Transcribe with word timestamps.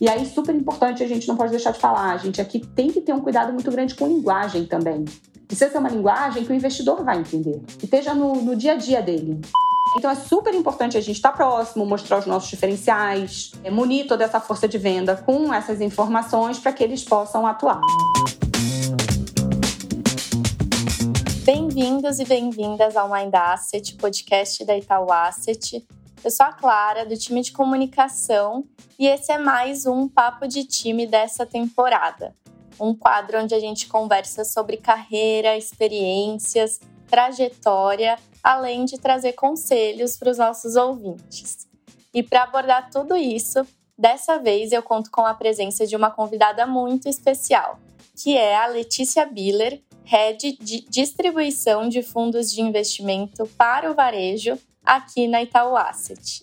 E 0.00 0.08
aí, 0.08 0.24
super 0.26 0.54
importante, 0.54 1.02
a 1.02 1.08
gente 1.08 1.26
não 1.26 1.36
pode 1.36 1.50
deixar 1.50 1.72
de 1.72 1.80
falar, 1.80 2.12
a 2.12 2.16
gente 2.18 2.40
aqui 2.40 2.60
tem 2.60 2.88
que 2.88 3.00
ter 3.00 3.12
um 3.12 3.20
cuidado 3.20 3.52
muito 3.52 3.68
grande 3.68 3.96
com 3.96 4.06
linguagem 4.06 4.64
também. 4.64 5.04
Precisa 5.48 5.72
ser 5.72 5.78
uma 5.78 5.88
linguagem 5.88 6.44
que 6.44 6.52
o 6.52 6.54
investidor 6.54 7.02
vai 7.02 7.18
entender, 7.18 7.60
que 7.78 7.84
esteja 7.84 8.14
no, 8.14 8.36
no 8.36 8.54
dia 8.54 8.74
a 8.74 8.76
dia 8.76 9.02
dele. 9.02 9.40
Então 9.96 10.08
é 10.08 10.14
super 10.14 10.54
importante 10.54 10.96
a 10.96 11.00
gente 11.00 11.16
estar 11.16 11.32
próximo, 11.32 11.84
mostrar 11.84 12.18
os 12.18 12.26
nossos 12.26 12.48
diferenciais, 12.48 13.50
é, 13.64 13.72
munir 13.72 14.06
toda 14.06 14.22
essa 14.22 14.38
força 14.38 14.68
de 14.68 14.78
venda 14.78 15.16
com 15.16 15.52
essas 15.52 15.80
informações 15.80 16.60
para 16.60 16.72
que 16.72 16.84
eles 16.84 17.02
possam 17.02 17.44
atuar. 17.44 17.80
Bem-vindos 21.44 22.20
e 22.20 22.24
bem-vindas 22.24 22.96
ao 22.96 23.10
Mind 23.10 23.34
Asset, 23.34 23.96
podcast 23.96 24.64
da 24.64 24.76
Itaú 24.76 25.10
Asset. 25.10 25.84
Eu 26.24 26.32
sou 26.32 26.46
a 26.46 26.52
Clara, 26.52 27.06
do 27.06 27.16
time 27.16 27.40
de 27.42 27.52
comunicação, 27.52 28.64
e 28.98 29.06
esse 29.06 29.30
é 29.30 29.38
mais 29.38 29.86
um 29.86 30.08
Papo 30.08 30.48
de 30.48 30.64
Time 30.64 31.06
dessa 31.06 31.46
temporada. 31.46 32.34
Um 32.78 32.92
quadro 32.92 33.40
onde 33.40 33.54
a 33.54 33.60
gente 33.60 33.86
conversa 33.86 34.44
sobre 34.44 34.78
carreira, 34.78 35.56
experiências, 35.56 36.80
trajetória, 37.06 38.18
além 38.42 38.84
de 38.84 38.98
trazer 38.98 39.34
conselhos 39.34 40.16
para 40.16 40.30
os 40.30 40.38
nossos 40.38 40.74
ouvintes. 40.74 41.68
E 42.12 42.20
para 42.20 42.42
abordar 42.42 42.90
tudo 42.90 43.16
isso, 43.16 43.64
dessa 43.96 44.38
vez 44.38 44.72
eu 44.72 44.82
conto 44.82 45.12
com 45.12 45.24
a 45.24 45.34
presença 45.34 45.86
de 45.86 45.94
uma 45.94 46.10
convidada 46.10 46.66
muito 46.66 47.08
especial, 47.08 47.78
que 48.20 48.36
é 48.36 48.56
a 48.56 48.66
Letícia 48.66 49.24
Biller, 49.24 49.80
Head 50.04 50.58
de 50.60 50.80
Distribuição 50.80 51.88
de 51.88 52.02
Fundos 52.02 52.50
de 52.50 52.60
Investimento 52.60 53.46
para 53.56 53.88
o 53.88 53.94
Varejo 53.94 54.58
aqui 54.88 55.28
na 55.28 55.42
Itaú 55.42 55.76
Asset. 55.76 56.42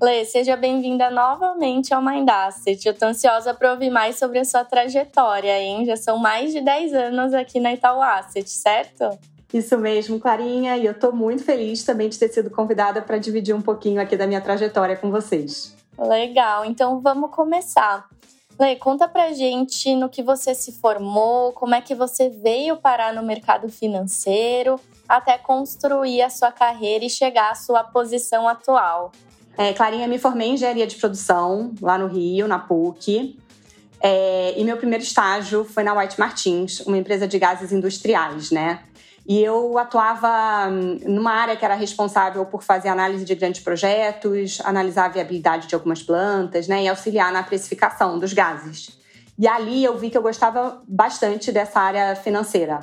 Lê, 0.00 0.24
seja 0.24 0.56
bem-vinda 0.56 1.10
novamente 1.10 1.92
ao 1.92 2.02
Mind 2.02 2.28
Asset. 2.28 2.88
Eu 2.88 2.94
tô 2.94 3.04
ansiosa 3.04 3.52
para 3.52 3.72
ouvir 3.72 3.90
mais 3.90 4.18
sobre 4.18 4.38
a 4.38 4.44
sua 4.44 4.64
trajetória, 4.64 5.60
hein? 5.60 5.84
Já 5.84 5.96
são 5.96 6.18
mais 6.18 6.52
de 6.52 6.62
10 6.62 6.94
anos 6.94 7.34
aqui 7.34 7.60
na 7.60 7.74
Itaú 7.74 8.00
Asset, 8.00 8.48
certo? 8.48 9.18
Isso 9.52 9.76
mesmo, 9.78 10.18
Clarinha, 10.18 10.78
e 10.78 10.86
eu 10.86 10.92
estou 10.92 11.12
muito 11.12 11.44
feliz 11.44 11.84
também 11.84 12.08
de 12.08 12.18
ter 12.18 12.28
sido 12.28 12.50
convidada 12.50 13.02
para 13.02 13.18
dividir 13.18 13.54
um 13.54 13.62
pouquinho 13.62 14.00
aqui 14.00 14.16
da 14.16 14.26
minha 14.26 14.40
trajetória 14.40 14.96
com 14.96 15.10
vocês. 15.10 15.76
Legal, 15.98 16.64
então 16.64 17.00
vamos 17.00 17.30
começar. 17.30 18.08
Lê, 18.58 18.76
conta 18.76 19.08
pra 19.08 19.32
gente 19.32 19.94
no 19.96 20.08
que 20.08 20.22
você 20.22 20.54
se 20.54 20.72
formou, 20.72 21.52
como 21.52 21.74
é 21.74 21.80
que 21.80 21.94
você 21.94 22.28
veio 22.28 22.76
parar 22.76 23.12
no 23.12 23.22
mercado 23.22 23.68
financeiro 23.68 24.78
até 25.08 25.36
construir 25.36 26.22
a 26.22 26.30
sua 26.30 26.52
carreira 26.52 27.04
e 27.04 27.10
chegar 27.10 27.50
à 27.50 27.54
sua 27.54 27.84
posição 27.84 28.48
atual. 28.48 29.12
É, 29.56 29.72
Clarinha, 29.72 30.08
me 30.08 30.18
formei 30.18 30.48
em 30.48 30.54
engenharia 30.54 30.86
de 30.86 30.96
produção 30.96 31.72
lá 31.80 31.96
no 31.98 32.06
Rio, 32.06 32.48
na 32.48 32.58
PUC. 32.58 33.38
É, 34.00 34.54
e 34.56 34.64
meu 34.64 34.76
primeiro 34.76 35.02
estágio 35.02 35.64
foi 35.64 35.82
na 35.82 35.94
White 35.94 36.18
Martins, 36.18 36.80
uma 36.80 36.96
empresa 36.96 37.26
de 37.26 37.38
gases 37.38 37.72
industriais, 37.72 38.50
né? 38.50 38.80
E 39.26 39.42
eu 39.42 39.78
atuava 39.78 40.68
hum, 40.68 40.98
numa 41.06 41.32
área 41.32 41.56
que 41.56 41.64
era 41.64 41.74
responsável 41.74 42.44
por 42.44 42.62
fazer 42.62 42.88
análise 42.88 43.24
de 43.24 43.34
grandes 43.34 43.62
projetos, 43.62 44.60
analisar 44.64 45.06
a 45.06 45.08
viabilidade 45.08 45.66
de 45.66 45.74
algumas 45.74 46.02
plantas, 46.02 46.68
né, 46.68 46.84
e 46.84 46.88
auxiliar 46.88 47.32
na 47.32 47.42
precificação 47.42 48.18
dos 48.18 48.32
gases. 48.34 48.98
E 49.38 49.48
ali 49.48 49.82
eu 49.82 49.96
vi 49.96 50.10
que 50.10 50.18
eu 50.18 50.22
gostava 50.22 50.82
bastante 50.86 51.50
dessa 51.50 51.80
área 51.80 52.14
financeira. 52.14 52.80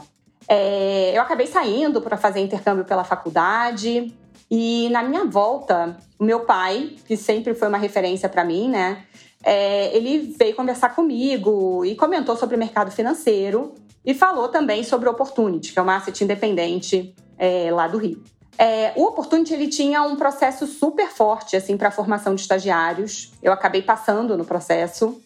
É, 0.47 1.16
eu 1.16 1.22
acabei 1.22 1.45
saindo 1.45 2.02
para 2.02 2.17
fazer 2.17 2.39
intercâmbio 2.39 2.84
pela 2.84 3.03
faculdade 3.03 4.12
e 4.50 4.89
na 4.89 5.03
minha 5.03 5.23
volta, 5.23 5.95
o 6.19 6.25
meu 6.25 6.42
pai, 6.42 6.95
que 7.06 7.16
sempre 7.16 7.53
foi 7.53 7.67
uma 7.67 7.78
referência 7.78 8.28
para 8.28 8.44
mim, 8.44 8.67
né, 8.67 9.03
é, 9.44 9.95
ele 9.95 10.36
veio 10.38 10.56
conversar 10.56 10.89
comigo 10.89 11.86
e 11.86 11.95
comentou 11.95 12.36
sobre 12.36 12.56
o 12.56 12.59
mercado 12.59 12.92
financeiro 12.92 13.75
e 14.06 14.13
falou 14.13 14.47
também 14.47 14.84
sobre 14.84 15.07
o 15.07 15.12
Opportunity, 15.12 15.72
que 15.72 15.79
é 15.79 15.81
uma 15.81 15.95
asset 15.95 16.23
independente 16.23 17.16
é, 17.38 17.72
lá 17.72 17.88
do 17.88 17.97
Rio. 17.97 18.23
É, 18.57 18.94
o 18.95 19.06
Opportunity 19.06 19.53
ele 19.53 19.67
tinha 19.67 20.03
um 20.03 20.16
processo 20.16 20.67
super 20.67 21.09
forte 21.09 21.56
assim 21.56 21.78
para 21.78 21.89
formação 21.89 22.35
de 22.35 22.41
estagiários. 22.41 23.31
Eu 23.41 23.51
acabei 23.51 23.81
passando 23.81 24.38
no 24.38 24.45
processo 24.45 25.19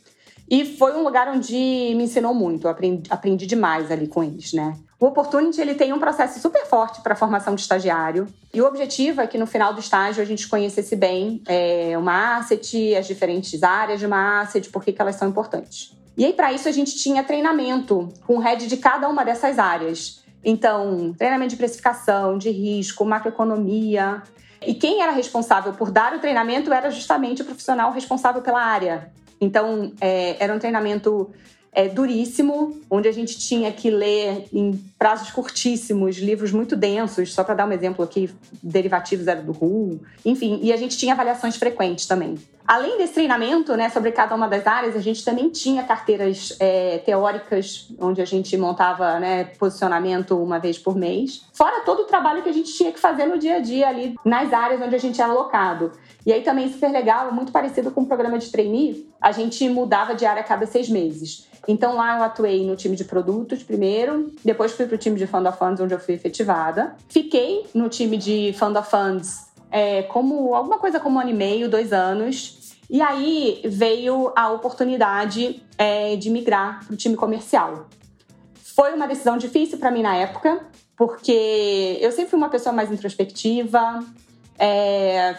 e 0.49 0.77
foi 0.77 0.95
um 0.95 1.03
lugar 1.03 1.27
onde 1.27 1.53
me 1.53 2.03
ensinou 2.03 2.33
muito. 2.33 2.67
Eu 2.67 2.71
aprendi, 2.71 3.03
aprendi 3.09 3.45
demais 3.45 3.91
ali 3.91 4.07
com 4.07 4.23
eles, 4.23 4.53
né? 4.53 4.77
O 4.99 5.07
Opportunity 5.07 5.59
ele 5.59 5.75
tem 5.75 5.91
um 5.91 5.99
processo 5.99 6.39
super 6.39 6.65
forte 6.65 7.01
para 7.01 7.15
formação 7.15 7.55
de 7.55 7.61
estagiário 7.61 8.27
e 8.53 8.61
o 8.61 8.65
objetivo 8.65 9.19
é 9.19 9.27
que 9.27 9.37
no 9.37 9.45
final 9.45 9.73
do 9.73 9.79
estágio 9.79 10.21
a 10.23 10.25
gente 10.25 10.47
conhecesse 10.47 10.95
bem 10.95 11.41
é, 11.47 11.97
uma 11.97 12.37
asset, 12.37 12.95
as 12.95 13.05
diferentes 13.05 13.61
áreas 13.63 13.99
de 13.99 14.05
uma 14.05 14.41
asset, 14.41 14.69
por 14.69 14.83
que 14.83 14.95
elas 14.97 15.15
são 15.15 15.27
importantes. 15.27 15.93
E 16.17 16.25
aí, 16.25 16.33
para 16.33 16.53
isso, 16.53 16.67
a 16.67 16.71
gente 16.71 16.95
tinha 16.95 17.23
treinamento 17.23 18.09
com 18.25 18.37
o 18.37 18.39
head 18.39 18.67
de 18.67 18.77
cada 18.77 19.07
uma 19.09 19.23
dessas 19.23 19.59
áreas. 19.59 20.23
Então, 20.43 21.13
treinamento 21.17 21.51
de 21.51 21.57
precificação, 21.57 22.37
de 22.37 22.49
risco, 22.49 23.03
macroeconomia. 23.03 24.21
E 24.65 24.73
quem 24.73 25.01
era 25.01 25.11
responsável 25.11 25.73
por 25.73 25.91
dar 25.91 26.13
o 26.13 26.19
treinamento 26.19 26.71
era 26.71 26.89
justamente 26.89 27.41
o 27.41 27.45
profissional 27.45 27.91
responsável 27.91 28.41
pela 28.41 28.61
área. 28.61 29.11
Então, 29.41 29.91
é, 29.99 30.37
era 30.39 30.53
um 30.53 30.59
treinamento 30.59 31.31
é, 31.75 31.89
duríssimo, 31.89 32.79
onde 32.89 33.09
a 33.09 33.11
gente 33.11 33.37
tinha 33.37 33.69
que 33.71 33.89
ler 33.89 34.47
em 34.53 34.71
prazos 34.97 35.29
curtíssimos 35.29 36.15
livros 36.17 36.53
muito 36.53 36.75
densos, 36.75 37.33
só 37.33 37.43
para 37.43 37.53
dar 37.53 37.67
um 37.67 37.71
exemplo 37.73 38.03
aqui, 38.03 38.29
derivativos 38.63 39.27
era 39.27 39.41
do 39.41 39.51
RU, 39.51 39.99
enfim, 40.23 40.59
e 40.63 40.71
a 40.71 40.77
gente 40.77 40.97
tinha 40.97 41.13
avaliações 41.13 41.57
frequentes 41.57 42.05
também. 42.05 42.37
Além 42.67 42.97
desse 42.97 43.13
treinamento 43.13 43.75
né, 43.75 43.89
sobre 43.89 44.11
cada 44.11 44.33
uma 44.33 44.47
das 44.47 44.65
áreas, 44.65 44.95
a 44.95 44.99
gente 44.99 45.23
também 45.23 45.49
tinha 45.49 45.83
carteiras 45.83 46.55
é, 46.59 46.97
teóricas, 46.99 47.89
onde 47.99 48.21
a 48.21 48.25
gente 48.25 48.57
montava 48.57 49.19
né, 49.19 49.45
posicionamento 49.59 50.41
uma 50.41 50.57
vez 50.57 50.77
por 50.79 50.95
mês, 50.95 51.45
fora 51.53 51.81
todo 51.81 52.01
o 52.01 52.05
trabalho 52.05 52.41
que 52.41 52.49
a 52.49 52.53
gente 52.53 52.73
tinha 52.73 52.91
que 52.91 52.99
fazer 52.99 53.27
no 53.27 53.37
dia 53.37 53.57
a 53.57 53.59
dia 53.59 53.87
ali 53.87 54.15
nas 54.25 54.51
áreas 54.51 54.81
onde 54.81 54.95
a 54.95 54.99
gente 54.99 55.21
era 55.21 55.31
alocado. 55.31 55.91
E 56.25 56.33
aí 56.33 56.41
também 56.41 56.71
super 56.71 56.91
legal, 56.91 57.31
muito 57.31 57.51
parecido 57.51 57.91
com 57.91 58.01
o 58.01 58.05
programa 58.07 58.39
de 58.39 58.51
trainee, 58.51 59.07
a 59.21 59.31
gente 59.31 59.69
mudava 59.69 60.15
de 60.15 60.25
área 60.25 60.41
a 60.41 60.45
cada 60.45 60.65
seis 60.65 60.89
meses. 60.89 61.47
Então 61.67 61.95
lá 61.95 62.17
eu 62.17 62.23
atuei 62.23 62.65
no 62.65 62.75
time 62.75 62.95
de 62.95 63.03
produtos 63.03 63.61
primeiro, 63.61 64.31
depois 64.43 64.71
fui 64.71 64.87
para 64.87 64.95
o 64.95 64.97
time 64.97 65.17
de 65.17 65.27
Fund 65.27 65.47
of 65.47 65.57
Funds, 65.57 65.79
onde 65.79 65.93
eu 65.93 65.99
fui 65.99 66.15
efetivada. 66.15 66.95
Fiquei 67.09 67.65
no 67.75 67.89
time 67.89 68.17
de 68.17 68.55
Fund 68.57 68.75
of 68.75 68.89
Funds 68.89 69.44
é, 69.75 70.03
como 70.03 70.55
alguma 70.55 70.79
coisa 70.79 71.01
como 71.01 71.17
um 71.17 71.19
ano 71.19 71.31
e 71.31 71.33
meio, 71.33 71.69
dois 71.69 71.91
anos. 71.91 72.77
E 72.89 73.01
aí 73.01 73.61
veio 73.65 74.31
a 74.33 74.49
oportunidade 74.49 75.61
é, 75.77 76.15
de 76.15 76.29
migrar 76.29 76.85
para 76.85 76.93
o 76.93 76.95
time 76.95 77.17
comercial. 77.17 77.89
Foi 78.53 78.93
uma 78.93 79.05
decisão 79.05 79.37
difícil 79.37 79.77
para 79.77 79.91
mim 79.91 80.01
na 80.01 80.15
época, 80.15 80.65
porque 80.95 81.97
eu 81.99 82.09
sempre 82.13 82.29
fui 82.29 82.37
uma 82.37 82.47
pessoa 82.47 82.71
mais 82.71 82.89
introspectiva, 82.89 84.01
é, 84.57 85.35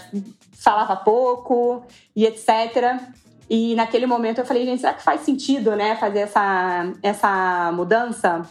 falava 0.53 0.95
pouco 0.97 1.83
e 2.15 2.27
etc. 2.27 3.01
E 3.49 3.75
naquele 3.75 4.05
momento 4.05 4.43
eu 4.43 4.45
falei, 4.45 4.67
gente, 4.67 4.83
será 4.83 4.93
que 4.93 5.03
faz 5.03 5.23
sentido, 5.23 5.75
né, 5.75 5.97
fazer 5.97 6.19
essa, 6.19 6.93
essa 7.03 7.73
mudança? 7.73 8.43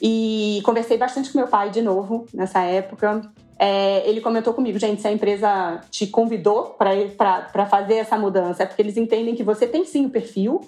E 0.00 0.62
conversei 0.64 0.96
bastante 0.96 1.30
com 1.30 1.36
meu 1.36 1.48
pai 1.48 1.68
de 1.68 1.82
novo 1.82 2.24
nessa 2.32 2.62
época. 2.62 3.30
É, 3.62 4.08
ele 4.08 4.22
comentou 4.22 4.54
comigo, 4.54 4.78
gente, 4.78 5.02
se 5.02 5.06
a 5.06 5.12
empresa 5.12 5.82
te 5.90 6.06
convidou 6.06 6.78
para 6.78 7.66
fazer 7.66 7.96
essa 7.96 8.16
mudança, 8.16 8.62
é 8.62 8.66
porque 8.66 8.80
eles 8.80 8.96
entendem 8.96 9.34
que 9.34 9.42
você 9.42 9.66
tem 9.66 9.84
sim 9.84 10.06
o 10.06 10.08
perfil. 10.08 10.62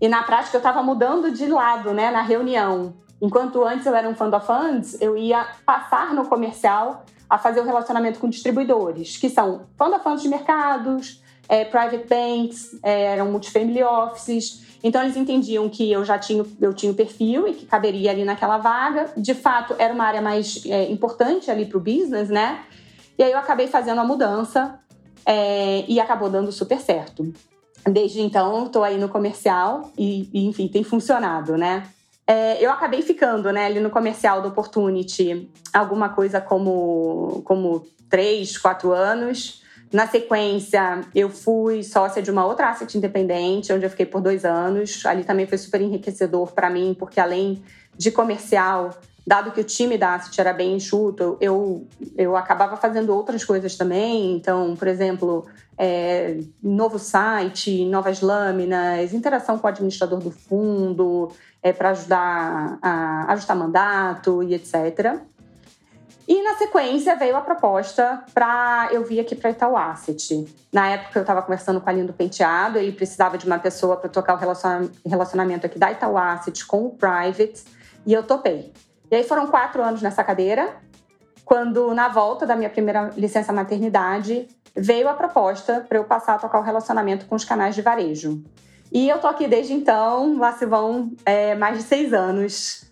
E 0.00 0.08
na 0.08 0.22
prática 0.22 0.56
eu 0.56 0.60
estava 0.60 0.82
mudando 0.82 1.30
de 1.30 1.46
lado, 1.46 1.92
né, 1.92 2.10
na 2.10 2.22
reunião. 2.22 2.94
Enquanto 3.20 3.62
antes 3.62 3.84
eu 3.84 3.94
era 3.94 4.08
um 4.08 4.14
fund 4.14 4.34
of 4.34 4.46
funds, 4.46 4.98
eu 5.02 5.18
ia 5.18 5.48
passar 5.66 6.14
no 6.14 6.26
comercial 6.26 7.04
a 7.28 7.36
fazer 7.36 7.60
o 7.60 7.64
relacionamento 7.64 8.18
com 8.18 8.26
distribuidores, 8.26 9.18
que 9.18 9.28
são 9.28 9.66
fund 9.76 9.94
of 9.94 10.02
funds 10.02 10.22
de 10.22 10.28
mercados, 10.30 11.22
é, 11.46 11.66
private 11.66 12.06
banks, 12.08 12.70
é, 12.82 13.02
eram 13.02 13.30
multifamily 13.30 13.82
offices. 13.82 14.69
Então 14.82 15.02
eles 15.02 15.16
entendiam 15.16 15.68
que 15.68 15.90
eu 15.90 16.04
já 16.04 16.18
tinha, 16.18 16.44
eu 16.60 16.72
tinha 16.72 16.90
o 16.90 16.94
perfil 16.94 17.46
e 17.46 17.52
que 17.52 17.66
caberia 17.66 18.10
ali 18.10 18.24
naquela 18.24 18.58
vaga. 18.58 19.12
De 19.16 19.34
fato, 19.34 19.74
era 19.78 19.92
uma 19.92 20.04
área 20.04 20.22
mais 20.22 20.64
é, 20.66 20.90
importante 20.90 21.50
ali 21.50 21.66
para 21.66 21.78
o 21.78 21.80
business, 21.80 22.28
né? 22.28 22.64
E 23.18 23.22
aí 23.22 23.32
eu 23.32 23.38
acabei 23.38 23.66
fazendo 23.66 24.00
a 24.00 24.04
mudança 24.04 24.80
é, 25.26 25.84
e 25.86 26.00
acabou 26.00 26.30
dando 26.30 26.50
super 26.50 26.80
certo. 26.80 27.32
Desde 27.84 28.20
então, 28.20 28.66
estou 28.66 28.82
aí 28.82 28.98
no 28.98 29.08
comercial 29.08 29.90
e, 29.96 30.28
e, 30.32 30.46
enfim, 30.46 30.68
tem 30.68 30.82
funcionado, 30.82 31.56
né? 31.56 31.84
É, 32.26 32.64
eu 32.64 32.70
acabei 32.70 33.02
ficando 33.02 33.52
né, 33.52 33.66
ali 33.66 33.80
no 33.80 33.90
comercial 33.90 34.40
do 34.40 34.48
Opportunity 34.48 35.50
alguma 35.72 36.10
coisa 36.10 36.40
como, 36.40 37.42
como 37.44 37.86
três, 38.08 38.56
quatro 38.56 38.92
anos. 38.92 39.62
Na 39.92 40.06
sequência, 40.06 41.00
eu 41.14 41.28
fui 41.28 41.82
sócia 41.82 42.22
de 42.22 42.30
uma 42.30 42.46
outra 42.46 42.70
asset 42.70 42.96
independente, 42.96 43.72
onde 43.72 43.84
eu 43.84 43.90
fiquei 43.90 44.06
por 44.06 44.20
dois 44.20 44.44
anos. 44.44 45.04
Ali 45.04 45.24
também 45.24 45.46
foi 45.46 45.58
super 45.58 45.80
enriquecedor 45.80 46.52
para 46.52 46.70
mim, 46.70 46.94
porque 46.96 47.18
além 47.18 47.62
de 47.98 48.12
comercial, 48.12 48.96
dado 49.26 49.50
que 49.50 49.60
o 49.60 49.64
time 49.64 49.98
da 49.98 50.14
Asset 50.14 50.40
era 50.40 50.52
bem 50.52 50.74
enxuto, 50.74 51.36
eu, 51.40 51.86
eu 52.16 52.36
acabava 52.36 52.76
fazendo 52.76 53.14
outras 53.14 53.44
coisas 53.44 53.76
também. 53.76 54.34
Então, 54.36 54.74
por 54.76 54.88
exemplo, 54.88 55.46
é, 55.76 56.38
novo 56.62 56.98
site, 56.98 57.84
novas 57.84 58.20
lâminas, 58.20 59.12
interação 59.12 59.58
com 59.58 59.66
o 59.66 59.70
administrador 59.70 60.20
do 60.20 60.30
fundo, 60.30 61.30
é, 61.62 61.72
para 61.72 61.90
ajudar 61.90 62.78
a 62.80 63.32
ajustar 63.32 63.56
mandato 63.56 64.42
e 64.42 64.54
etc. 64.54 65.20
E 66.30 66.44
na 66.44 66.54
sequência 66.54 67.16
veio 67.16 67.36
a 67.36 67.40
proposta 67.40 68.22
para 68.32 68.88
eu 68.92 69.02
vir 69.02 69.18
aqui 69.18 69.34
para 69.34 69.50
Itaú 69.50 69.76
Asset. 69.76 70.46
Na 70.72 70.86
época 70.86 71.18
eu 71.18 71.22
estava 71.22 71.42
conversando 71.42 71.80
com 71.80 71.90
a 71.90 71.92
Lindo 71.92 72.12
Penteado, 72.12 72.78
ele 72.78 72.92
precisava 72.92 73.36
de 73.36 73.44
uma 73.44 73.58
pessoa 73.58 73.96
para 73.96 74.08
tocar 74.08 74.34
o 74.34 75.08
relacionamento 75.08 75.66
aqui 75.66 75.76
da 75.76 75.90
Itaú 75.90 76.16
Asset 76.16 76.64
com 76.66 76.86
o 76.86 76.90
Private, 76.90 77.64
e 78.06 78.12
eu 78.12 78.22
topei. 78.22 78.72
E 79.10 79.16
aí 79.16 79.24
foram 79.24 79.48
quatro 79.48 79.82
anos 79.82 80.02
nessa 80.02 80.22
cadeira, 80.22 80.76
quando 81.44 81.92
na 81.94 82.08
volta 82.08 82.46
da 82.46 82.54
minha 82.54 82.70
primeira 82.70 83.10
licença 83.16 83.52
maternidade 83.52 84.46
veio 84.72 85.08
a 85.08 85.14
proposta 85.14 85.84
para 85.88 85.98
eu 85.98 86.04
passar 86.04 86.34
a 86.34 86.38
tocar 86.38 86.60
o 86.60 86.62
relacionamento 86.62 87.26
com 87.26 87.34
os 87.34 87.44
canais 87.44 87.74
de 87.74 87.82
varejo. 87.82 88.40
E 88.92 89.08
eu 89.08 89.18
tô 89.18 89.26
aqui 89.26 89.48
desde 89.48 89.72
então, 89.72 90.38
lá 90.38 90.52
se 90.52 90.64
vão 90.64 91.10
é, 91.26 91.56
mais 91.56 91.78
de 91.78 91.82
seis 91.82 92.12
anos 92.12 92.88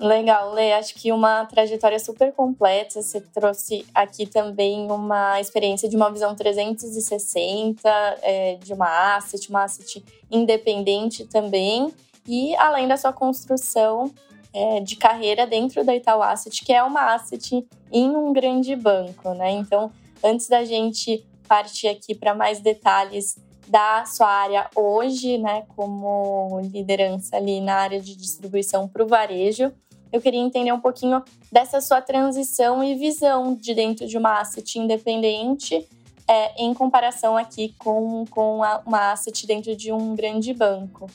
Legal, 0.00 0.54
Lê. 0.54 0.72
Acho 0.72 0.94
que 0.94 1.12
uma 1.12 1.44
trajetória 1.44 1.98
super 1.98 2.32
completa. 2.32 3.02
Você 3.02 3.20
trouxe 3.20 3.84
aqui 3.94 4.24
também 4.24 4.90
uma 4.90 5.38
experiência 5.38 5.88
de 5.90 5.94
uma 5.94 6.10
visão 6.10 6.34
360, 6.34 7.88
é, 8.22 8.54
de 8.54 8.72
uma 8.72 9.16
asset, 9.16 9.50
uma 9.50 9.64
asset 9.64 10.02
independente 10.30 11.26
também. 11.26 11.92
E 12.26 12.56
além 12.56 12.88
da 12.88 12.96
sua 12.96 13.12
construção 13.12 14.10
é, 14.54 14.80
de 14.80 14.96
carreira 14.96 15.46
dentro 15.46 15.84
da 15.84 15.94
Itaú 15.94 16.22
Asset, 16.22 16.64
que 16.64 16.72
é 16.72 16.82
uma 16.82 17.14
asset 17.14 17.66
em 17.92 18.08
um 18.16 18.32
grande 18.32 18.74
banco, 18.74 19.34
né? 19.34 19.50
Então, 19.50 19.92
antes 20.24 20.48
da 20.48 20.64
gente 20.64 21.26
partir 21.46 21.88
aqui 21.88 22.14
para 22.14 22.34
mais 22.34 22.60
detalhes 22.60 23.36
da 23.68 24.04
sua 24.06 24.28
área 24.28 24.68
hoje, 24.74 25.38
né, 25.38 25.64
como 25.76 26.60
liderança 26.72 27.36
ali 27.36 27.60
na 27.60 27.76
área 27.76 28.00
de 28.00 28.16
distribuição 28.16 28.88
para 28.88 29.04
o 29.04 29.06
varejo, 29.06 29.72
eu 30.12 30.20
queria 30.20 30.40
entender 30.40 30.72
um 30.72 30.80
pouquinho 30.80 31.22
dessa 31.50 31.80
sua 31.80 32.00
transição 32.00 32.82
e 32.82 32.94
visão 32.94 33.54
de 33.54 33.74
dentro 33.74 34.06
de 34.06 34.16
uma 34.16 34.40
asset 34.40 34.78
independente 34.78 35.86
é, 36.28 36.62
em 36.62 36.72
comparação 36.72 37.36
aqui 37.36 37.74
com, 37.78 38.24
com 38.30 38.62
a, 38.62 38.80
uma 38.86 39.12
asset 39.12 39.46
dentro 39.46 39.74
de 39.74 39.92
um 39.92 40.14
grande 40.14 40.54
banco. 40.54 41.08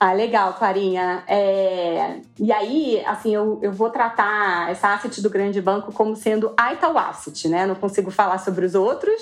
Ah, 0.00 0.12
legal, 0.12 0.54
Clarinha. 0.54 1.24
É... 1.26 2.20
E 2.38 2.52
aí, 2.52 3.02
assim, 3.04 3.34
eu, 3.34 3.58
eu 3.60 3.72
vou 3.72 3.90
tratar 3.90 4.70
essa 4.70 4.94
asset 4.94 5.20
do 5.20 5.28
grande 5.28 5.60
banco 5.60 5.92
como 5.92 6.14
sendo 6.14 6.54
a 6.56 6.72
Itaú 6.72 6.96
Asset, 6.96 7.48
né? 7.48 7.66
Não 7.66 7.74
consigo 7.74 8.10
falar 8.10 8.38
sobre 8.38 8.64
os 8.64 8.76
outros. 8.76 9.20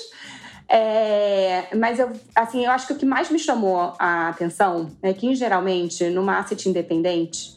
É... 0.68 1.74
Mas, 1.74 1.98
eu, 1.98 2.12
assim, 2.34 2.66
eu 2.66 2.70
acho 2.70 2.86
que 2.86 2.92
o 2.92 2.96
que 2.96 3.06
mais 3.06 3.30
me 3.30 3.38
chamou 3.38 3.94
a 3.98 4.28
atenção 4.28 4.90
é 5.02 5.14
que, 5.14 5.34
geralmente, 5.34 6.10
numa 6.10 6.38
asset 6.38 6.68
independente, 6.68 7.55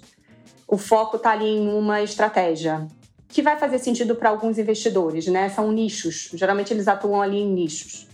o 0.70 0.78
foco 0.78 1.18
está 1.18 1.32
ali 1.32 1.48
em 1.48 1.68
uma 1.68 2.02
estratégia 2.04 2.88
que 3.28 3.42
vai 3.42 3.58
fazer 3.58 3.80
sentido 3.80 4.16
para 4.16 4.30
alguns 4.30 4.58
investidores, 4.58 5.26
né? 5.28 5.50
São 5.50 5.72
nichos. 5.72 6.30
Geralmente 6.34 6.72
eles 6.72 6.88
atuam 6.88 7.22
ali 7.22 7.40
em 7.40 7.52
nichos. 7.52 8.08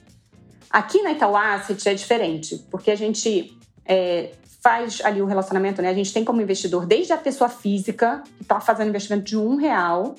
Aqui 0.69 1.01
na 1.01 1.11
Itaú 1.11 1.35
Asset 1.35 1.87
é 1.89 1.93
diferente, 1.93 2.65
porque 2.71 2.91
a 2.91 2.95
gente 2.95 3.57
é, 3.85 4.31
faz 4.61 5.01
ali 5.03 5.21
o 5.21 5.25
relacionamento, 5.25 5.81
né? 5.81 5.89
A 5.89 5.93
gente 5.93 6.13
tem 6.13 6.23
como 6.23 6.41
investidor 6.41 6.85
desde 6.85 7.11
a 7.11 7.17
pessoa 7.17 7.49
física, 7.49 8.23
que 8.37 8.43
está 8.43 8.59
fazendo 8.59 8.87
investimento 8.87 9.25
de 9.25 9.37
um 9.37 9.57
real, 9.57 10.15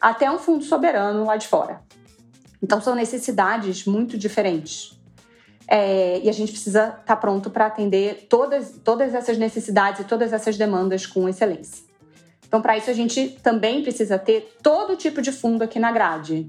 até 0.00 0.30
um 0.30 0.38
fundo 0.38 0.64
soberano 0.64 1.24
lá 1.24 1.36
de 1.36 1.46
fora. 1.46 1.82
Então 2.62 2.80
são 2.80 2.94
necessidades 2.94 3.84
muito 3.84 4.16
diferentes. 4.16 4.98
É, 5.66 6.20
e 6.22 6.28
a 6.28 6.32
gente 6.32 6.52
precisa 6.52 6.88
estar 6.88 7.02
tá 7.02 7.16
pronto 7.16 7.50
para 7.50 7.66
atender 7.66 8.26
todas, 8.28 8.78
todas 8.84 9.14
essas 9.14 9.38
necessidades 9.38 10.00
e 10.00 10.04
todas 10.04 10.32
essas 10.32 10.56
demandas 10.56 11.06
com 11.06 11.28
excelência. 11.28 11.84
Então, 12.46 12.60
para 12.60 12.76
isso, 12.76 12.90
a 12.90 12.94
gente 12.94 13.30
também 13.42 13.82
precisa 13.82 14.18
ter 14.18 14.56
todo 14.62 14.96
tipo 14.96 15.20
de 15.20 15.32
fundo 15.32 15.62
aqui 15.62 15.78
na 15.78 15.90
grade. 15.90 16.48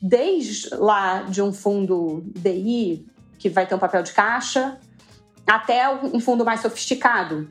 Desde 0.00 0.74
lá 0.74 1.22
de 1.22 1.40
um 1.40 1.52
fundo 1.52 2.24
DI, 2.26 3.06
que 3.38 3.48
vai 3.48 3.66
ter 3.66 3.74
um 3.74 3.78
papel 3.78 4.02
de 4.02 4.12
caixa, 4.12 4.78
até 5.46 5.88
um 5.88 6.18
fundo 6.18 6.44
mais 6.44 6.60
sofisticado. 6.60 7.48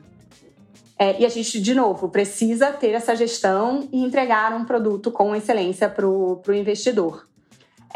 É, 0.98 1.20
e 1.20 1.26
a 1.26 1.28
gente, 1.28 1.60
de 1.60 1.74
novo, 1.74 2.08
precisa 2.08 2.72
ter 2.72 2.90
essa 2.90 3.16
gestão 3.16 3.88
e 3.92 4.02
entregar 4.02 4.52
um 4.52 4.64
produto 4.64 5.10
com 5.10 5.34
excelência 5.34 5.88
para 5.88 6.06
o 6.06 6.40
investidor. 6.48 7.26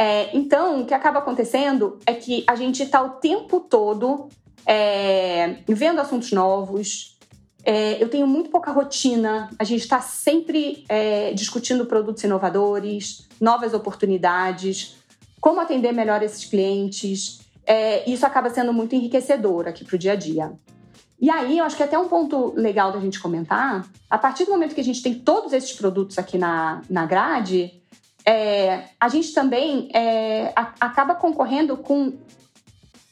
É, 0.00 0.30
então, 0.32 0.82
o 0.82 0.86
que 0.86 0.94
acaba 0.94 1.18
acontecendo 1.18 1.98
é 2.06 2.14
que 2.14 2.44
a 2.46 2.54
gente 2.54 2.84
está 2.84 3.02
o 3.02 3.10
tempo 3.10 3.58
todo 3.58 4.28
é, 4.64 5.56
vendo 5.66 6.00
assuntos 6.00 6.30
novos. 6.30 7.18
É, 7.64 8.00
eu 8.00 8.08
tenho 8.08 8.24
muito 8.24 8.48
pouca 8.48 8.70
rotina. 8.70 9.50
A 9.58 9.64
gente 9.64 9.80
está 9.80 10.00
sempre 10.00 10.84
é, 10.88 11.32
discutindo 11.32 11.84
produtos 11.84 12.22
inovadores, 12.22 13.26
novas 13.40 13.74
oportunidades, 13.74 14.96
como 15.40 15.60
atender 15.60 15.92
melhor 15.92 16.22
esses 16.22 16.44
clientes. 16.44 17.40
É, 17.66 18.08
isso 18.08 18.24
acaba 18.24 18.50
sendo 18.50 18.72
muito 18.72 18.94
enriquecedor 18.94 19.66
aqui 19.66 19.84
para 19.84 19.96
o 19.96 19.98
dia 19.98 20.12
a 20.12 20.16
dia. 20.16 20.52
E 21.20 21.28
aí, 21.28 21.58
eu 21.58 21.64
acho 21.64 21.76
que 21.76 21.82
é 21.82 21.86
até 21.86 21.98
um 21.98 22.06
ponto 22.06 22.54
legal 22.54 22.92
da 22.92 23.00
gente 23.00 23.18
comentar, 23.18 23.84
a 24.08 24.16
partir 24.16 24.44
do 24.44 24.52
momento 24.52 24.72
que 24.72 24.80
a 24.80 24.84
gente 24.84 25.02
tem 25.02 25.14
todos 25.14 25.52
esses 25.52 25.72
produtos 25.72 26.16
aqui 26.16 26.38
na, 26.38 26.82
na 26.88 27.04
grade, 27.04 27.82
é, 28.28 28.84
a 29.00 29.08
gente 29.08 29.32
também 29.32 29.88
é, 29.94 30.52
a, 30.54 30.74
acaba 30.80 31.14
concorrendo 31.14 31.78
com 31.78 32.12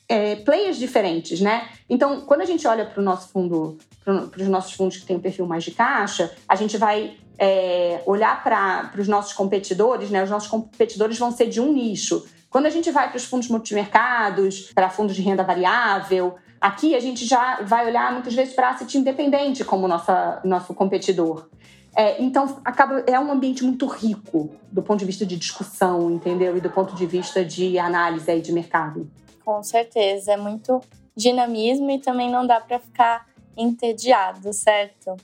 é, 0.06 0.36
players 0.36 0.76
diferentes, 0.76 1.40
né? 1.40 1.70
Então, 1.88 2.20
quando 2.20 2.42
a 2.42 2.44
gente 2.44 2.68
olha 2.68 2.84
para 2.84 3.00
o 3.00 3.02
nosso 3.02 3.30
fundo, 3.30 3.78
para 4.04 4.42
os 4.42 4.48
nossos 4.48 4.74
fundos 4.74 4.98
que 4.98 5.06
têm 5.06 5.16
um 5.16 5.20
perfil 5.20 5.46
mais 5.46 5.64
de 5.64 5.70
caixa, 5.70 6.30
a 6.46 6.54
gente 6.54 6.76
vai 6.76 7.16
é, 7.38 8.02
olhar 8.04 8.44
para 8.44 8.92
os 8.98 9.08
nossos 9.08 9.32
competidores, 9.32 10.10
né? 10.10 10.22
Os 10.22 10.28
nossos 10.28 10.50
competidores 10.50 11.18
vão 11.18 11.32
ser 11.32 11.46
de 11.46 11.62
um 11.62 11.72
nicho. 11.72 12.26
Quando 12.50 12.66
a 12.66 12.70
gente 12.70 12.90
vai 12.90 13.08
para 13.08 13.16
os 13.16 13.24
fundos 13.24 13.48
multimercados, 13.48 14.70
para 14.74 14.90
fundos 14.90 15.16
de 15.16 15.22
renda 15.22 15.42
variável, 15.42 16.34
aqui 16.60 16.94
a 16.94 17.00
gente 17.00 17.24
já 17.24 17.62
vai 17.62 17.86
olhar 17.86 18.12
muitas 18.12 18.34
vezes 18.34 18.52
para 18.52 18.68
asset 18.68 18.98
independente 18.98 19.64
como 19.64 19.88
nossa, 19.88 20.42
nosso 20.44 20.74
competidor. 20.74 21.48
É, 21.96 22.22
então, 22.22 22.60
acaba, 22.62 23.02
é 23.06 23.18
um 23.18 23.32
ambiente 23.32 23.64
muito 23.64 23.86
rico 23.86 24.50
do 24.70 24.82
ponto 24.82 24.98
de 24.98 25.06
vista 25.06 25.24
de 25.24 25.34
discussão, 25.34 26.10
entendeu? 26.10 26.54
E 26.54 26.60
do 26.60 26.68
ponto 26.68 26.94
de 26.94 27.06
vista 27.06 27.42
de 27.42 27.78
análise 27.78 28.30
aí 28.30 28.42
de 28.42 28.52
mercado. 28.52 29.10
Com 29.42 29.62
certeza, 29.62 30.32
é 30.32 30.36
muito 30.36 30.82
dinamismo 31.16 31.90
e 31.90 31.98
também 31.98 32.30
não 32.30 32.46
dá 32.46 32.60
para 32.60 32.78
ficar 32.78 33.26
entediado, 33.56 34.52
certo? 34.52 35.16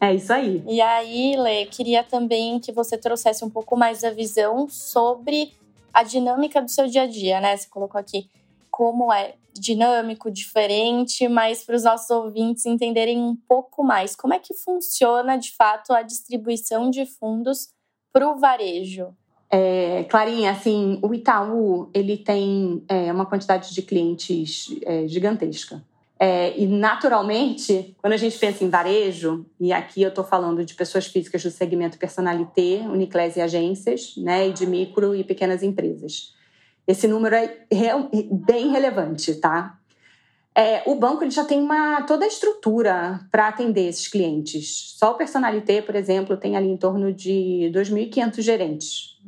É 0.00 0.12
isso 0.12 0.32
aí. 0.32 0.64
E 0.66 0.80
aí, 0.80 1.36
Lê, 1.36 1.66
queria 1.66 2.02
também 2.02 2.58
que 2.58 2.72
você 2.72 2.98
trouxesse 2.98 3.44
um 3.44 3.50
pouco 3.50 3.76
mais 3.76 4.00
da 4.00 4.10
visão 4.10 4.68
sobre 4.68 5.52
a 5.94 6.02
dinâmica 6.02 6.60
do 6.60 6.68
seu 6.68 6.88
dia 6.88 7.02
a 7.02 7.06
dia, 7.06 7.40
né? 7.40 7.56
Você 7.56 7.68
colocou 7.68 8.00
aqui 8.00 8.28
como 8.72 9.12
é 9.12 9.34
dinâmico, 9.52 10.30
diferente, 10.30 11.28
mas 11.28 11.62
para 11.62 11.76
os 11.76 11.84
nossos 11.84 12.08
ouvintes 12.10 12.64
entenderem 12.64 13.18
um 13.20 13.36
pouco 13.36 13.84
mais 13.84 14.16
como 14.16 14.32
é 14.32 14.38
que 14.38 14.54
funciona 14.54 15.36
de 15.36 15.54
fato 15.54 15.92
a 15.92 16.00
distribuição 16.00 16.90
de 16.90 17.04
fundos 17.04 17.68
para 18.10 18.28
o 18.28 18.38
varejo. 18.38 19.14
É, 19.50 20.04
Clarinha, 20.04 20.50
assim, 20.50 20.98
o 21.02 21.12
Itaú 21.12 21.90
ele 21.92 22.16
tem 22.16 22.82
é, 22.88 23.12
uma 23.12 23.26
quantidade 23.26 23.74
de 23.74 23.82
clientes 23.82 24.74
é, 24.82 25.06
gigantesca. 25.06 25.84
É, 26.18 26.58
e 26.58 26.66
naturalmente, 26.66 27.94
quando 28.00 28.14
a 28.14 28.16
gente 28.16 28.38
pensa 28.38 28.64
em 28.64 28.70
varejo, 28.70 29.44
e 29.60 29.72
aqui 29.72 30.00
eu 30.00 30.08
estou 30.08 30.24
falando 30.24 30.64
de 30.64 30.72
pessoas 30.72 31.06
físicas 31.06 31.42
do 31.42 31.50
segmento 31.50 31.98
personalité, 31.98 32.80
Uniclés 32.86 33.36
e 33.36 33.40
agências, 33.40 34.14
né, 34.16 34.48
e 34.48 34.52
de 34.52 34.64
micro 34.64 35.14
e 35.14 35.24
pequenas 35.24 35.62
empresas. 35.62 36.32
Esse 36.86 37.06
número 37.06 37.34
é 37.34 37.64
bem 38.30 38.70
relevante, 38.70 39.34
tá? 39.36 39.78
É, 40.54 40.82
o 40.84 40.94
banco 40.94 41.24
ele 41.24 41.30
já 41.30 41.44
tem 41.44 41.60
uma, 41.60 42.02
toda 42.02 42.24
a 42.24 42.28
estrutura 42.28 43.20
para 43.30 43.48
atender 43.48 43.88
esses 43.88 44.06
clientes. 44.06 44.94
Só 44.98 45.12
o 45.12 45.14
Personalité, 45.14 45.80
por 45.80 45.94
exemplo, 45.94 46.36
tem 46.36 46.56
ali 46.56 46.68
em 46.68 46.76
torno 46.76 47.12
de 47.12 47.70
2.500 47.72 48.42
gerentes. 48.42 49.18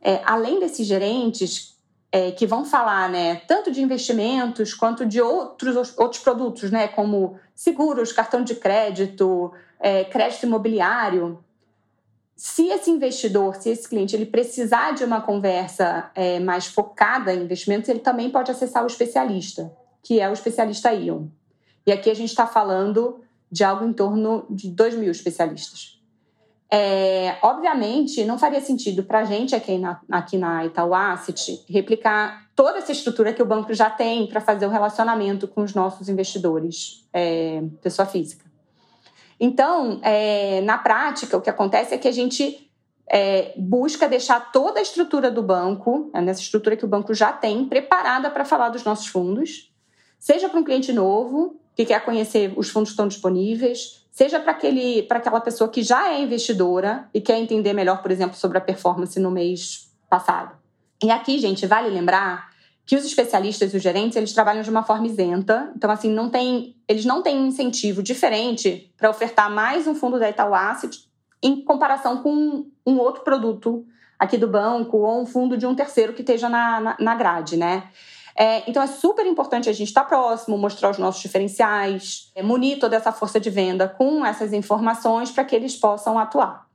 É, 0.00 0.20
além 0.24 0.58
desses 0.58 0.86
gerentes, 0.86 1.78
é, 2.10 2.32
que 2.32 2.46
vão 2.46 2.64
falar 2.64 3.08
né, 3.08 3.36
tanto 3.46 3.70
de 3.70 3.80
investimentos 3.80 4.74
quanto 4.74 5.06
de 5.06 5.20
outros, 5.20 5.96
outros 5.96 6.20
produtos, 6.20 6.70
né, 6.70 6.88
como 6.88 7.38
seguros, 7.54 8.12
cartão 8.12 8.42
de 8.42 8.56
crédito, 8.56 9.52
é, 9.78 10.04
crédito 10.04 10.44
imobiliário 10.44 11.38
se 12.42 12.68
esse 12.68 12.90
investidor, 12.90 13.56
se 13.56 13.68
esse 13.68 13.86
cliente, 13.86 14.16
ele 14.16 14.24
precisar 14.24 14.92
de 14.92 15.04
uma 15.04 15.20
conversa 15.20 16.10
é, 16.14 16.40
mais 16.40 16.64
focada 16.64 17.34
em 17.34 17.42
investimentos, 17.42 17.86
ele 17.90 17.98
também 17.98 18.30
pode 18.30 18.50
acessar 18.50 18.82
o 18.82 18.86
especialista, 18.86 19.70
que 20.02 20.18
é 20.18 20.26
o 20.26 20.32
especialista 20.32 20.90
Ion. 20.90 21.26
E 21.86 21.92
aqui 21.92 22.08
a 22.08 22.14
gente 22.14 22.30
está 22.30 22.46
falando 22.46 23.20
de 23.52 23.62
algo 23.62 23.84
em 23.84 23.92
torno 23.92 24.46
de 24.48 24.70
2 24.70 24.94
mil 24.94 25.10
especialistas. 25.10 26.00
É, 26.72 27.36
obviamente, 27.42 28.24
não 28.24 28.38
faria 28.38 28.62
sentido 28.62 29.02
para 29.02 29.18
a 29.18 29.24
gente 29.24 29.54
aqui 29.54 29.76
na, 29.76 30.00
aqui 30.10 30.38
na 30.38 30.64
Itaú 30.64 30.94
Asset 30.94 31.62
replicar 31.68 32.48
toda 32.56 32.78
essa 32.78 32.90
estrutura 32.90 33.34
que 33.34 33.42
o 33.42 33.46
banco 33.46 33.74
já 33.74 33.90
tem 33.90 34.26
para 34.26 34.40
fazer 34.40 34.64
o 34.64 34.70
relacionamento 34.70 35.46
com 35.46 35.60
os 35.60 35.74
nossos 35.74 36.08
investidores, 36.08 37.06
é, 37.12 37.62
pessoa 37.82 38.06
física. 38.06 38.49
Então, 39.40 39.98
é, 40.02 40.60
na 40.60 40.76
prática, 40.76 41.36
o 41.36 41.40
que 41.40 41.48
acontece 41.48 41.94
é 41.94 41.98
que 41.98 42.06
a 42.06 42.12
gente 42.12 42.70
é, 43.10 43.54
busca 43.56 44.06
deixar 44.06 44.52
toda 44.52 44.78
a 44.78 44.82
estrutura 44.82 45.30
do 45.30 45.42
banco, 45.42 46.10
é 46.12 46.20
nessa 46.20 46.42
estrutura 46.42 46.76
que 46.76 46.84
o 46.84 46.88
banco 46.88 47.14
já 47.14 47.32
tem, 47.32 47.64
preparada 47.64 48.28
para 48.30 48.44
falar 48.44 48.68
dos 48.68 48.84
nossos 48.84 49.06
fundos, 49.06 49.72
seja 50.18 50.48
para 50.48 50.60
um 50.60 50.64
cliente 50.64 50.92
novo 50.92 51.58
que 51.74 51.86
quer 51.86 52.04
conhecer 52.04 52.52
os 52.56 52.68
fundos 52.68 52.90
que 52.90 52.92
estão 52.92 53.08
disponíveis, 53.08 54.06
seja 54.12 54.38
para 54.38 54.52
aquele 54.52 55.02
para 55.04 55.18
aquela 55.18 55.40
pessoa 55.40 55.70
que 55.70 55.82
já 55.82 56.12
é 56.12 56.20
investidora 56.20 57.08
e 57.14 57.20
quer 57.20 57.38
entender 57.38 57.72
melhor, 57.72 58.02
por 58.02 58.10
exemplo, 58.10 58.36
sobre 58.36 58.58
a 58.58 58.60
performance 58.60 59.18
no 59.18 59.30
mês 59.30 59.90
passado. 60.10 60.58
E 61.02 61.10
aqui, 61.10 61.38
gente, 61.38 61.66
vale 61.66 61.88
lembrar 61.88 62.49
que 62.90 62.96
os 62.96 63.04
especialistas 63.04 63.72
e 63.72 63.76
os 63.76 63.82
gerentes, 63.84 64.16
eles 64.16 64.32
trabalham 64.32 64.62
de 64.62 64.68
uma 64.68 64.82
forma 64.82 65.06
isenta, 65.06 65.70
então 65.76 65.88
assim, 65.88 66.10
não 66.10 66.28
tem, 66.28 66.74
eles 66.88 67.04
não 67.04 67.22
têm 67.22 67.38
um 67.38 67.46
incentivo 67.46 68.02
diferente 68.02 68.92
para 68.96 69.08
ofertar 69.08 69.48
mais 69.48 69.86
um 69.86 69.94
fundo 69.94 70.18
da 70.18 70.28
Itaú 70.28 70.52
Asset 70.52 70.98
em 71.40 71.64
comparação 71.64 72.20
com 72.20 72.66
um 72.84 72.98
outro 72.98 73.22
produto 73.22 73.86
aqui 74.18 74.36
do 74.36 74.48
banco 74.48 74.96
ou 74.96 75.22
um 75.22 75.24
fundo 75.24 75.56
de 75.56 75.64
um 75.66 75.72
terceiro 75.72 76.14
que 76.14 76.22
esteja 76.22 76.48
na, 76.48 76.80
na, 76.80 76.96
na 76.98 77.14
grade, 77.14 77.56
né? 77.56 77.84
É, 78.36 78.68
então 78.68 78.82
é 78.82 78.88
super 78.88 79.24
importante 79.24 79.68
a 79.68 79.72
gente 79.72 79.86
estar 79.86 80.02
próximo, 80.02 80.58
mostrar 80.58 80.90
os 80.90 80.98
nossos 80.98 81.22
diferenciais, 81.22 82.32
é, 82.34 82.42
munir 82.42 82.80
toda 82.80 82.96
essa 82.96 83.12
força 83.12 83.38
de 83.38 83.50
venda 83.50 83.86
com 83.86 84.26
essas 84.26 84.52
informações 84.52 85.30
para 85.30 85.44
que 85.44 85.54
eles 85.54 85.76
possam 85.76 86.18
atuar. 86.18 86.66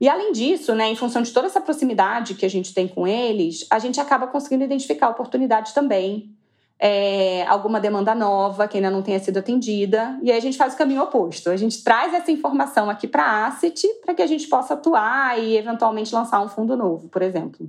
E 0.00 0.08
além 0.08 0.32
disso, 0.32 0.74
né, 0.74 0.88
em 0.88 0.96
função 0.96 1.22
de 1.22 1.32
toda 1.32 1.48
essa 1.48 1.60
proximidade 1.60 2.34
que 2.34 2.46
a 2.46 2.50
gente 2.50 2.72
tem 2.72 2.86
com 2.86 3.06
eles, 3.06 3.66
a 3.68 3.78
gente 3.78 4.00
acaba 4.00 4.28
conseguindo 4.28 4.64
identificar 4.64 5.08
oportunidades 5.08 5.72
também, 5.72 6.32
é, 6.78 7.44
alguma 7.46 7.80
demanda 7.80 8.14
nova 8.14 8.68
que 8.68 8.76
ainda 8.76 8.90
não 8.90 9.02
tenha 9.02 9.18
sido 9.18 9.38
atendida, 9.38 10.16
e 10.22 10.30
aí 10.30 10.38
a 10.38 10.40
gente 10.40 10.56
faz 10.56 10.74
o 10.74 10.76
caminho 10.76 11.02
oposto. 11.02 11.50
A 11.50 11.56
gente 11.56 11.82
traz 11.82 12.14
essa 12.14 12.30
informação 12.30 12.88
aqui 12.88 13.08
para 13.08 13.24
a 13.24 13.46
Asset 13.48 13.86
para 14.04 14.14
que 14.14 14.22
a 14.22 14.26
gente 14.26 14.46
possa 14.46 14.74
atuar 14.74 15.36
e 15.42 15.56
eventualmente 15.56 16.14
lançar 16.14 16.40
um 16.40 16.48
fundo 16.48 16.76
novo, 16.76 17.08
por 17.08 17.20
exemplo. 17.20 17.68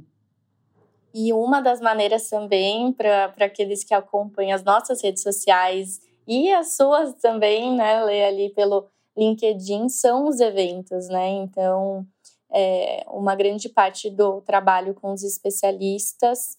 E 1.12 1.34
uma 1.34 1.60
das 1.60 1.82
maneiras 1.82 2.30
também 2.30 2.94
para 2.94 3.34
aqueles 3.40 3.84
que 3.84 3.96
acompanham 3.96 4.54
as 4.56 4.64
nossas 4.64 5.02
redes 5.02 5.24
sociais 5.24 6.00
e 6.28 6.54
as 6.54 6.76
suas 6.76 7.16
também, 7.16 7.76
né, 7.76 8.04
ler 8.04 8.26
ali 8.26 8.50
pelo 8.50 8.86
LinkedIn, 9.18 9.90
são 9.90 10.28
os 10.28 10.40
eventos, 10.40 11.10
né? 11.10 11.28
Então, 11.30 12.06
é, 12.54 13.04
uma 13.08 13.36
grande 13.36 13.70
parte 13.70 14.10
do 14.10 14.42
trabalho 14.42 14.94
com 14.94 15.12
os 15.12 15.24
especialistas 15.24 16.58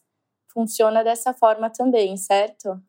funciona 0.53 1.05
dessa 1.05 1.33
forma 1.33 1.71
também, 1.71 2.17
certo? 2.17 2.81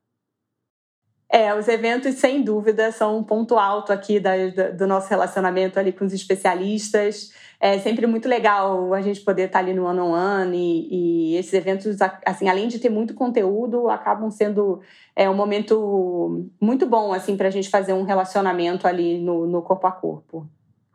É, 1.34 1.55
os 1.55 1.70
eventos, 1.70 2.15
sem 2.15 2.43
dúvida, 2.43 2.91
são 2.91 3.17
um 3.17 3.24
ponto 3.24 3.58
alto 3.58 3.93
aqui 3.93 4.20
da, 4.20 4.34
do 4.75 4.86
nosso 4.86 5.10
relacionamento 5.10 5.79
ali 5.79 5.93
com 5.93 6.03
os 6.03 6.12
especialistas. 6.12 7.31
É 7.58 7.79
sempre 7.79 8.05
muito 8.05 8.27
legal 8.27 8.93
a 8.93 9.01
gente 9.01 9.22
poder 9.22 9.43
estar 9.43 9.60
ali 9.60 9.74
no 9.74 9.88
ano 9.88 10.08
on 10.08 10.12
one 10.12 10.58
e, 10.58 11.31
e, 11.31 11.38
esses 11.38 11.53
eventos, 11.53 11.96
assim, 12.25 12.50
além 12.50 12.67
de 12.67 12.79
ter 12.79 12.89
muito 12.89 13.13
conteúdo, 13.13 13.89
acabam 13.89 14.29
sendo 14.29 14.81
é, 15.15 15.29
um 15.29 15.34
momento 15.34 16.50
muito 16.60 16.86
bom, 16.86 17.13
assim, 17.13 17.38
para 17.38 17.48
a 17.48 17.51
gente 17.51 17.70
fazer 17.70 17.93
um 17.93 18.03
relacionamento 18.03 18.86
ali 18.86 19.17
no, 19.17 19.48
no 19.48 19.62
corpo 19.62 19.88
a 19.88 19.91
corpo. 19.91 20.50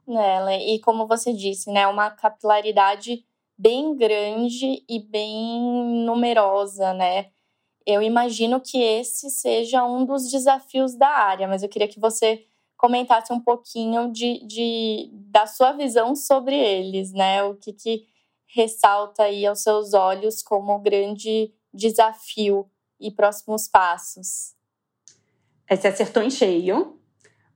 É, 0.09 0.75
e 0.75 0.81
como 0.81 1.07
você 1.07 1.33
disse, 1.33 1.71
né, 1.71 1.87
uma 1.87 2.11
capilaridade 2.11 3.25
bem 3.59 3.97
grande 3.97 4.85
e 4.89 5.01
bem 5.01 5.61
numerosa, 6.05 6.93
né? 6.95 7.31
Eu 7.85 8.03
imagino 8.03 8.61
que 8.61 8.83
esse 8.83 9.31
seja 9.31 9.85
um 9.85 10.05
dos 10.05 10.31
desafios 10.31 10.95
da 10.97 11.09
área, 11.09 11.49
mas 11.49 11.63
eu 11.63 11.69
queria 11.69 11.89
que 11.89 12.01
você 12.01 12.45
comentasse 12.77 13.33
um 13.33 13.41
pouquinho 13.41 14.13
de, 14.13 14.45
de 14.47 15.11
da 15.13 15.47
sua 15.47 15.73
visão 15.73 16.15
sobre 16.15 16.57
eles, 16.57 17.13
né? 17.13 17.43
O 17.43 17.55
que, 17.55 17.73
que 17.73 18.07
ressalta 18.47 19.25
aí 19.25 19.47
aos 19.47 19.63
seus 19.63 19.95
olhos 19.95 20.43
como 20.43 20.79
grande 20.79 21.53
desafio 21.73 22.69
e 23.01 23.11
próximos 23.11 23.69
passos? 23.69 24.55
É, 25.69 25.77
você 25.77 25.89
acertou 25.89 26.23
em 26.23 26.31
cheio. 26.31 27.01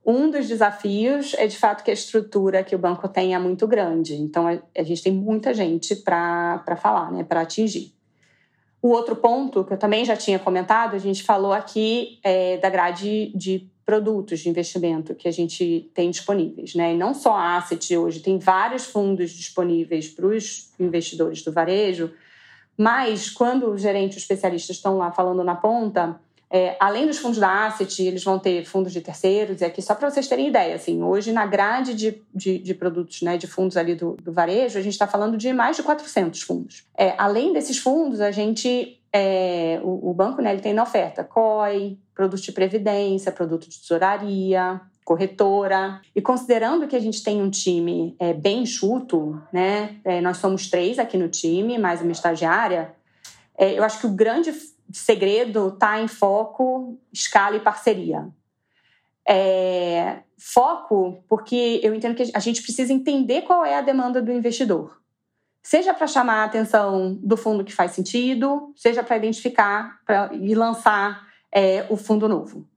Um 0.05 0.31
dos 0.31 0.47
desafios 0.47 1.35
é 1.35 1.45
de 1.45 1.57
fato 1.57 1.83
que 1.83 1.91
a 1.91 1.93
estrutura 1.93 2.63
que 2.63 2.75
o 2.75 2.79
banco 2.79 3.07
tem 3.07 3.35
é 3.35 3.39
muito 3.39 3.67
grande. 3.67 4.15
Então 4.15 4.47
a, 4.47 4.83
gente 4.83 5.03
tem 5.03 5.13
muita 5.13 5.53
gente 5.53 5.95
para 5.95 6.75
falar, 6.77 7.11
né, 7.11 7.23
para 7.23 7.41
atingir. 7.41 7.93
O 8.81 8.89
outro 8.89 9.15
ponto, 9.15 9.63
que 9.63 9.73
eu 9.73 9.77
também 9.77 10.03
já 10.03 10.15
tinha 10.15 10.39
comentado, 10.39 10.95
a 10.95 10.99
gente 10.99 11.21
falou 11.21 11.53
aqui 11.53 12.19
é, 12.23 12.57
da 12.57 12.67
grade 12.67 13.31
de 13.35 13.69
produtos 13.85 14.39
de 14.39 14.49
investimento 14.49 15.13
que 15.13 15.27
a 15.27 15.31
gente 15.31 15.91
tem 15.93 16.09
disponíveis. 16.09 16.73
Né? 16.73 16.93
E 16.93 16.97
não 16.97 17.13
só 17.13 17.33
a 17.35 17.57
Asset 17.57 17.95
hoje, 17.95 18.21
tem 18.21 18.39
vários 18.39 18.85
fundos 18.85 19.31
disponíveis 19.31 20.07
para 20.07 20.25
os 20.25 20.71
investidores 20.79 21.43
do 21.43 21.51
varejo, 21.51 22.11
mas 22.75 23.29
quando 23.29 23.69
os 23.69 23.81
gerentes 23.81 24.17
especialistas 24.17 24.77
estão 24.77 24.97
lá 24.97 25.11
falando 25.11 25.43
na 25.43 25.55
ponta, 25.55 26.19
é, 26.53 26.75
além 26.81 27.07
dos 27.07 27.17
fundos 27.17 27.39
da 27.39 27.65
Asset, 27.65 28.03
eles 28.03 28.25
vão 28.25 28.37
ter 28.37 28.65
fundos 28.65 28.91
de 28.91 28.99
terceiros, 28.99 29.61
e 29.61 29.65
aqui 29.65 29.81
só 29.81 29.95
para 29.95 30.11
vocês 30.11 30.27
terem 30.27 30.49
ideia, 30.49 30.75
assim, 30.75 31.01
hoje 31.01 31.31
na 31.31 31.45
grade 31.45 31.93
de, 31.93 32.21
de, 32.35 32.59
de 32.59 32.73
produtos, 32.73 33.21
né, 33.21 33.37
de 33.37 33.47
fundos 33.47 33.77
ali 33.77 33.95
do, 33.95 34.17
do 34.21 34.33
varejo, 34.33 34.77
a 34.77 34.81
gente 34.81 34.91
está 34.91 35.07
falando 35.07 35.37
de 35.37 35.53
mais 35.53 35.77
de 35.77 35.83
400 35.83 36.41
fundos. 36.41 36.83
É, 36.97 37.15
além 37.17 37.53
desses 37.53 37.77
fundos, 37.77 38.19
a 38.19 38.31
gente, 38.31 38.99
é, 39.13 39.79
o, 39.81 40.09
o, 40.09 40.13
banco, 40.13 40.41
né, 40.41 40.51
ele 40.51 40.61
tem 40.61 40.73
na 40.73 40.83
oferta 40.83 41.23
COI, 41.23 41.97
produtos 42.13 42.43
de 42.43 42.51
previdência, 42.51 43.31
produto 43.31 43.69
de 43.69 43.79
tesouraria, 43.79 44.81
corretora. 45.05 46.01
E 46.13 46.21
considerando 46.21 46.85
que 46.85 46.97
a 46.97 47.01
gente 47.01 47.23
tem 47.23 47.41
um 47.41 47.49
time 47.49 48.13
é, 48.19 48.33
bem 48.33 48.63
enxuto, 48.63 49.41
né, 49.53 49.95
é, 50.03 50.19
nós 50.19 50.35
somos 50.35 50.69
três 50.69 50.99
aqui 50.99 51.17
no 51.17 51.29
time, 51.29 51.77
mais 51.77 52.01
uma 52.01 52.11
estagiária, 52.11 52.93
é, 53.57 53.77
eu 53.77 53.83
acho 53.83 53.99
que 53.99 54.07
o 54.07 54.11
grande 54.11 54.51
segredo 54.93 55.69
está 55.69 55.99
em 55.99 56.07
foco, 56.07 56.99
escala 57.11 57.55
e 57.55 57.59
parceria. 57.59 58.27
É, 59.27 60.19
foco, 60.37 61.23
porque 61.27 61.79
eu 61.83 61.93
entendo 61.93 62.15
que 62.15 62.31
a 62.33 62.39
gente 62.39 62.61
precisa 62.61 62.91
entender 62.91 63.43
qual 63.43 63.63
é 63.63 63.75
a 63.75 63.81
demanda 63.81 64.21
do 64.21 64.31
investidor. 64.31 64.99
Seja 65.61 65.93
para 65.93 66.07
chamar 66.07 66.41
a 66.41 66.45
atenção 66.45 67.13
do 67.21 67.37
fundo 67.37 67.63
que 67.63 67.73
faz 67.73 67.91
sentido, 67.91 68.73
seja 68.75 69.03
para 69.03 69.17
identificar 69.17 69.99
pra, 70.05 70.31
e 70.33 70.55
lançar 70.55 71.27
é, 71.51 71.85
o 71.89 71.95
fundo 71.95 72.27
novo. 72.27 72.67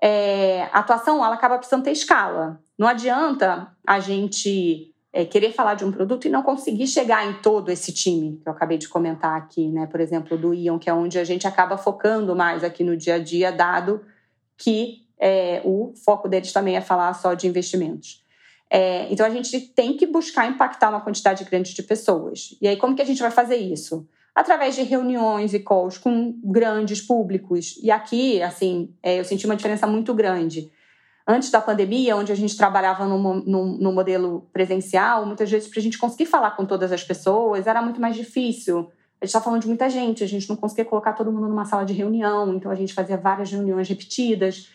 É, 0.00 0.68
a 0.72 0.78
atuação 0.78 1.24
ela 1.24 1.34
acaba 1.34 1.58
precisando 1.58 1.82
ter 1.82 1.90
escala. 1.90 2.60
Não 2.78 2.86
adianta 2.86 3.74
a 3.84 3.98
gente 3.98 4.93
é, 5.16 5.24
querer 5.24 5.52
falar 5.52 5.74
de 5.74 5.84
um 5.84 5.92
produto 5.92 6.26
e 6.26 6.28
não 6.28 6.42
conseguir 6.42 6.88
chegar 6.88 7.24
em 7.24 7.34
todo 7.34 7.70
esse 7.70 7.92
time 7.92 8.40
que 8.42 8.48
eu 8.48 8.52
acabei 8.52 8.76
de 8.76 8.88
comentar 8.88 9.36
aqui, 9.36 9.68
né? 9.68 9.86
Por 9.86 10.00
exemplo, 10.00 10.36
do 10.36 10.52
Ion, 10.52 10.76
que 10.76 10.90
é 10.90 10.92
onde 10.92 11.20
a 11.20 11.22
gente 11.22 11.46
acaba 11.46 11.78
focando 11.78 12.34
mais 12.34 12.64
aqui 12.64 12.82
no 12.82 12.96
dia 12.96 13.14
a 13.14 13.18
dia, 13.20 13.52
dado 13.52 14.04
que 14.58 15.06
é, 15.16 15.62
o 15.64 15.92
foco 16.04 16.28
deles 16.28 16.52
também 16.52 16.76
é 16.76 16.80
falar 16.80 17.14
só 17.14 17.32
de 17.32 17.46
investimentos. 17.46 18.24
É, 18.68 19.06
então 19.08 19.24
a 19.24 19.30
gente 19.30 19.60
tem 19.68 19.96
que 19.96 20.04
buscar 20.04 20.50
impactar 20.50 20.90
uma 20.90 21.00
quantidade 21.00 21.44
grande 21.44 21.72
de 21.74 21.82
pessoas. 21.84 22.58
E 22.60 22.66
aí, 22.66 22.76
como 22.76 22.96
que 22.96 23.02
a 23.02 23.06
gente 23.06 23.22
vai 23.22 23.30
fazer 23.30 23.56
isso? 23.56 24.08
Através 24.34 24.74
de 24.74 24.82
reuniões 24.82 25.54
e 25.54 25.60
calls 25.60 25.96
com 25.96 26.34
grandes 26.42 27.00
públicos. 27.00 27.78
E 27.80 27.88
aqui, 27.88 28.42
assim, 28.42 28.92
é, 29.00 29.20
eu 29.20 29.24
senti 29.24 29.46
uma 29.46 29.54
diferença 29.54 29.86
muito 29.86 30.12
grande 30.12 30.72
antes 31.26 31.50
da 31.50 31.60
pandemia, 31.60 32.16
onde 32.16 32.30
a 32.30 32.34
gente 32.34 32.56
trabalhava 32.56 33.06
no, 33.06 33.34
no, 33.34 33.64
no 33.78 33.92
modelo 33.92 34.46
presencial, 34.52 35.24
muitas 35.24 35.50
vezes 35.50 35.68
para 35.68 35.80
a 35.80 35.82
gente 35.82 35.98
conseguir 35.98 36.26
falar 36.26 36.52
com 36.52 36.66
todas 36.66 36.92
as 36.92 37.02
pessoas 37.02 37.66
era 37.66 37.80
muito 37.80 38.00
mais 38.00 38.14
difícil. 38.14 38.90
A 39.20 39.24
gente 39.24 39.30
está 39.30 39.40
falando 39.40 39.62
de 39.62 39.68
muita 39.68 39.88
gente, 39.88 40.22
a 40.22 40.28
gente 40.28 40.48
não 40.48 40.56
conseguia 40.56 40.84
colocar 40.84 41.14
todo 41.14 41.32
mundo 41.32 41.48
numa 41.48 41.64
sala 41.64 41.84
de 41.84 41.94
reunião, 41.94 42.54
então 42.54 42.70
a 42.70 42.74
gente 42.74 42.92
fazia 42.92 43.16
várias 43.16 43.50
reuniões 43.50 43.88
repetidas. 43.88 44.68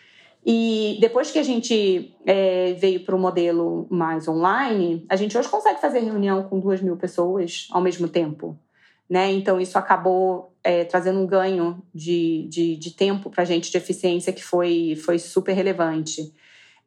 E 0.43 0.97
depois 1.01 1.29
que 1.29 1.37
a 1.37 1.43
gente 1.43 2.15
é, 2.25 2.73
veio 2.73 3.05
para 3.05 3.15
o 3.15 3.19
modelo 3.19 3.85
mais 3.89 4.27
online, 4.27 5.05
a 5.09 5.15
gente 5.15 5.37
hoje 5.37 5.49
consegue 5.49 5.79
fazer 5.79 5.99
reunião 5.99 6.43
com 6.43 6.59
duas 6.59 6.81
mil 6.81 6.95
pessoas 6.97 7.67
ao 7.69 7.81
mesmo 7.81 8.07
tempo. 8.07 8.57
Né? 9.09 9.31
Então, 9.31 9.59
isso 9.59 9.77
acabou 9.77 10.53
é, 10.63 10.85
trazendo 10.85 11.19
um 11.19 11.25
ganho 11.25 11.81
de, 11.93 12.47
de, 12.47 12.75
de 12.75 12.91
tempo 12.91 13.29
para 13.29 13.41
a 13.41 13.45
gente, 13.45 13.71
de 13.71 13.77
eficiência, 13.77 14.31
que 14.31 14.43
foi, 14.43 14.95
foi 15.03 15.17
super 15.17 15.53
relevante. 15.53 16.33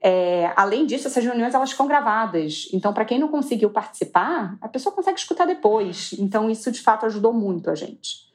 É, 0.01 0.53
além 0.57 0.85
disso, 0.87 1.07
essas 1.07 1.25
reuniões 1.25 1.55
elas 1.55 1.71
ficam 1.71 1.87
gravadas. 1.87 2.69
Então, 2.73 2.93
para 2.93 3.05
quem 3.05 3.19
não 3.19 3.29
conseguiu 3.29 3.71
participar, 3.71 4.57
a 4.61 4.69
pessoa 4.69 4.95
consegue 4.95 5.19
escutar 5.19 5.47
depois. 5.47 6.13
Então, 6.19 6.51
isso 6.51 6.71
de 6.71 6.81
fato 6.81 7.07
ajudou 7.07 7.33
muito 7.33 7.71
a 7.71 7.75
gente. 7.75 8.33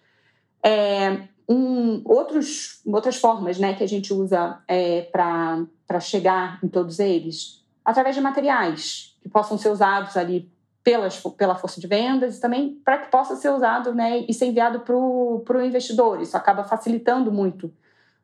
É, 0.64 1.28
um, 1.48 2.02
outros, 2.06 2.82
outras 2.86 3.16
formas 3.18 3.58
né, 3.58 3.74
que 3.74 3.84
a 3.84 3.88
gente 3.88 4.14
usa 4.14 4.60
é, 4.68 5.04
para 5.04 6.00
chegar 6.02 6.60
em 6.64 6.68
todos 6.68 7.00
eles. 7.00 7.64
através 7.86 8.16
de 8.16 8.22
materiais 8.22 9.16
que 9.22 9.30
possam 9.30 9.58
ser 9.58 9.70
usados 9.70 10.18
ali 10.18 10.52
pelas, 10.88 11.20
pela 11.20 11.54
força 11.54 11.82
de 11.82 11.86
vendas 11.86 12.38
e 12.38 12.40
também 12.40 12.80
para 12.86 12.98
que 13.00 13.12
possa 13.12 13.36
ser 13.36 13.50
usado 13.50 13.94
né, 13.94 14.24
e 14.26 14.34
ser 14.34 14.46
enviado 14.46 14.80
para 14.80 14.96
o 14.96 15.62
investidor. 15.62 16.22
Isso 16.22 16.38
acaba 16.38 16.64
facilitando 16.64 17.30
muito 17.30 17.74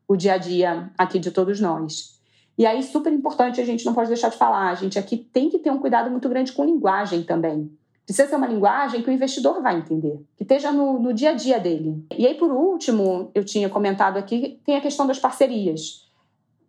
o 0.08 0.16
dia 0.16 0.32
a 0.32 0.38
dia 0.38 0.90
aqui 0.96 1.18
de 1.18 1.30
todos 1.30 1.60
nós. 1.60 2.18
E 2.56 2.64
aí, 2.64 2.82
super 2.82 3.12
importante, 3.12 3.60
a 3.60 3.66
gente 3.66 3.84
não 3.84 3.92
pode 3.92 4.08
deixar 4.08 4.30
de 4.30 4.38
falar, 4.38 4.70
a 4.70 4.74
gente 4.76 4.98
aqui 4.98 5.18
tem 5.18 5.50
que 5.50 5.58
ter 5.58 5.70
um 5.70 5.78
cuidado 5.78 6.10
muito 6.10 6.26
grande 6.26 6.52
com 6.52 6.64
linguagem 6.64 7.22
também. 7.22 7.70
Precisa 8.06 8.30
ser 8.30 8.36
uma 8.36 8.46
linguagem 8.46 9.02
que 9.02 9.10
o 9.10 9.12
investidor 9.12 9.60
vai 9.60 9.76
entender, 9.76 10.24
que 10.34 10.42
esteja 10.42 10.72
no, 10.72 10.98
no 10.98 11.12
dia 11.12 11.32
a 11.32 11.34
dia 11.34 11.60
dele. 11.60 12.02
E 12.16 12.26
aí, 12.26 12.32
por 12.32 12.50
último, 12.50 13.30
eu 13.34 13.44
tinha 13.44 13.68
comentado 13.68 14.16
aqui, 14.16 14.58
tem 14.64 14.74
a 14.74 14.80
questão 14.80 15.06
das 15.06 15.18
parcerias. 15.18 16.10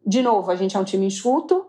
De 0.06 0.22
novo, 0.22 0.52
a 0.52 0.58
gente 0.58 0.76
é 0.76 0.80
um 0.80 0.84
time 0.84 1.06
enxuto, 1.06 1.68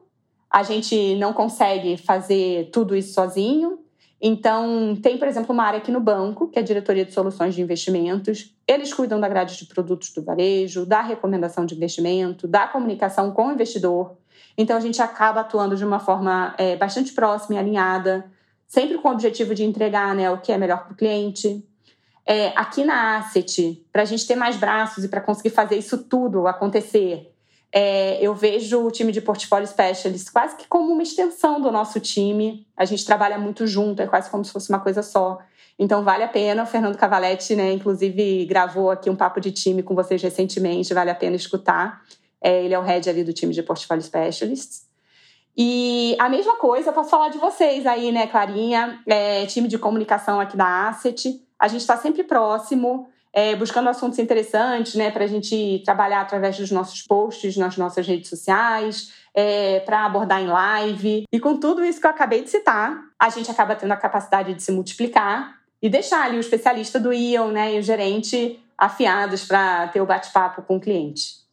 a 0.50 0.64
gente 0.64 1.14
não 1.14 1.32
consegue 1.32 1.96
fazer 1.96 2.70
tudo 2.72 2.96
isso 2.96 3.14
sozinho. 3.14 3.85
Então, 4.20 4.96
tem, 5.02 5.18
por 5.18 5.28
exemplo, 5.28 5.52
uma 5.52 5.64
área 5.64 5.78
aqui 5.78 5.92
no 5.92 6.00
banco, 6.00 6.48
que 6.48 6.58
é 6.58 6.62
a 6.62 6.64
diretoria 6.64 7.04
de 7.04 7.12
soluções 7.12 7.54
de 7.54 7.60
investimentos. 7.60 8.54
Eles 8.66 8.92
cuidam 8.92 9.20
da 9.20 9.28
grade 9.28 9.58
de 9.58 9.66
produtos 9.66 10.10
do 10.10 10.22
varejo, 10.22 10.86
da 10.86 11.02
recomendação 11.02 11.66
de 11.66 11.74
investimento, 11.74 12.48
da 12.48 12.66
comunicação 12.66 13.30
com 13.30 13.48
o 13.48 13.52
investidor. 13.52 14.16
Então, 14.56 14.76
a 14.76 14.80
gente 14.80 15.02
acaba 15.02 15.40
atuando 15.40 15.76
de 15.76 15.84
uma 15.84 15.98
forma 15.98 16.54
é, 16.56 16.76
bastante 16.76 17.12
próxima 17.12 17.56
e 17.56 17.58
alinhada 17.58 18.24
sempre 18.66 18.98
com 18.98 19.08
o 19.08 19.12
objetivo 19.12 19.54
de 19.54 19.64
entregar 19.64 20.14
né, 20.14 20.30
o 20.30 20.38
que 20.38 20.52
é 20.52 20.58
melhor 20.58 20.84
para 20.84 20.92
o 20.92 20.96
cliente. 20.96 21.64
É, 22.24 22.48
aqui 22.56 22.84
na 22.84 23.18
Asset, 23.18 23.86
para 23.92 24.02
a 24.02 24.04
gente 24.04 24.26
ter 24.26 24.34
mais 24.34 24.56
braços 24.56 25.04
e 25.04 25.08
para 25.08 25.20
conseguir 25.20 25.50
fazer 25.50 25.76
isso 25.76 25.98
tudo 25.98 26.48
acontecer, 26.48 27.32
é, 27.78 28.16
eu 28.22 28.34
vejo 28.34 28.86
o 28.86 28.90
time 28.90 29.12
de 29.12 29.20
Portfólio 29.20 29.68
Specialist 29.68 30.32
quase 30.32 30.56
que 30.56 30.66
como 30.66 30.94
uma 30.94 31.02
extensão 31.02 31.60
do 31.60 31.70
nosso 31.70 32.00
time. 32.00 32.66
A 32.74 32.86
gente 32.86 33.04
trabalha 33.04 33.36
muito 33.36 33.66
junto, 33.66 34.00
é 34.00 34.06
quase 34.06 34.30
como 34.30 34.42
se 34.42 34.50
fosse 34.50 34.70
uma 34.70 34.80
coisa 34.80 35.02
só. 35.02 35.36
Então 35.78 36.02
vale 36.02 36.24
a 36.24 36.28
pena. 36.28 36.62
O 36.62 36.66
Fernando 36.66 36.96
Cavaletti, 36.96 37.54
né, 37.54 37.70
inclusive, 37.74 38.46
gravou 38.46 38.90
aqui 38.90 39.10
um 39.10 39.14
papo 39.14 39.42
de 39.42 39.52
time 39.52 39.82
com 39.82 39.94
vocês 39.94 40.22
recentemente, 40.22 40.94
vale 40.94 41.10
a 41.10 41.14
pena 41.14 41.36
escutar. 41.36 42.02
É, 42.40 42.64
ele 42.64 42.72
é 42.72 42.78
o 42.78 42.82
head 42.82 43.10
ali 43.10 43.22
do 43.22 43.34
time 43.34 43.52
de 43.52 43.62
Portfólio 43.62 44.02
Specialists. 44.02 44.86
E 45.54 46.16
a 46.18 46.30
mesma 46.30 46.56
coisa, 46.56 46.88
eu 46.88 46.94
posso 46.94 47.10
falar 47.10 47.28
de 47.28 47.36
vocês 47.36 47.84
aí, 47.84 48.10
né, 48.10 48.26
Clarinha, 48.26 49.02
é, 49.06 49.44
time 49.44 49.68
de 49.68 49.76
comunicação 49.76 50.40
aqui 50.40 50.56
da 50.56 50.88
Asset. 50.88 51.42
A 51.58 51.68
gente 51.68 51.82
está 51.82 51.98
sempre 51.98 52.24
próximo, 52.24 53.10
é, 53.32 53.54
buscando 53.54 53.88
assuntos 53.88 54.18
interessantes, 54.18 54.94
né, 54.94 55.10
para 55.10 55.24
a 55.24 55.26
gente 55.26 55.82
trabalhar 55.84 56.22
através 56.22 56.56
dos 56.56 56.70
nossos 56.70 57.02
posts 57.02 57.56
nas 57.56 57.76
nossas 57.76 58.06
redes 58.06 58.28
sociais, 58.28 59.12
é, 59.34 59.80
para 59.80 60.06
abordar 60.06 60.40
em 60.40 60.46
live. 60.46 61.24
E 61.30 61.38
com 61.38 61.58
tudo 61.58 61.84
isso 61.84 62.00
que 62.00 62.06
eu 62.06 62.10
acabei 62.10 62.42
de 62.42 62.50
citar, 62.50 62.98
a 63.18 63.28
gente 63.28 63.50
acaba 63.50 63.76
tendo 63.76 63.92
a 63.92 63.96
capacidade 63.96 64.54
de 64.54 64.62
se 64.62 64.72
multiplicar 64.72 65.60
e 65.82 65.88
deixar 65.88 66.24
ali 66.24 66.38
o 66.38 66.40
especialista 66.40 66.98
do 66.98 67.12
Ion, 67.12 67.48
né, 67.48 67.74
e 67.74 67.78
o 67.78 67.82
gerente 67.82 68.58
afiados 68.78 69.44
para 69.44 69.88
ter 69.88 70.00
o 70.00 70.06
bate-papo 70.06 70.62
com 70.62 70.76
o 70.76 70.80
cliente. 70.80 71.44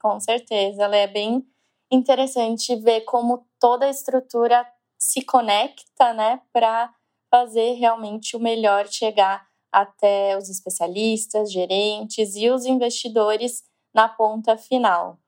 Com 0.00 0.18
certeza, 0.20 0.84
ela 0.84 0.96
é 0.96 1.06
bem 1.06 1.46
interessante 1.90 2.74
ver 2.76 3.02
como 3.02 3.46
toda 3.60 3.86
a 3.86 3.90
estrutura 3.90 4.66
se 4.98 5.22
conecta, 5.22 6.12
né, 6.14 6.40
para 6.52 6.90
fazer 7.30 7.74
realmente 7.74 8.36
o 8.36 8.40
melhor 8.40 8.86
chegar 8.88 9.46
até 9.76 10.38
os 10.38 10.48
especialistas, 10.48 11.52
gerentes 11.52 12.34
e 12.34 12.48
os 12.48 12.64
investidores 12.64 13.62
na 13.92 14.08
ponta 14.08 14.56
final. 14.56 15.18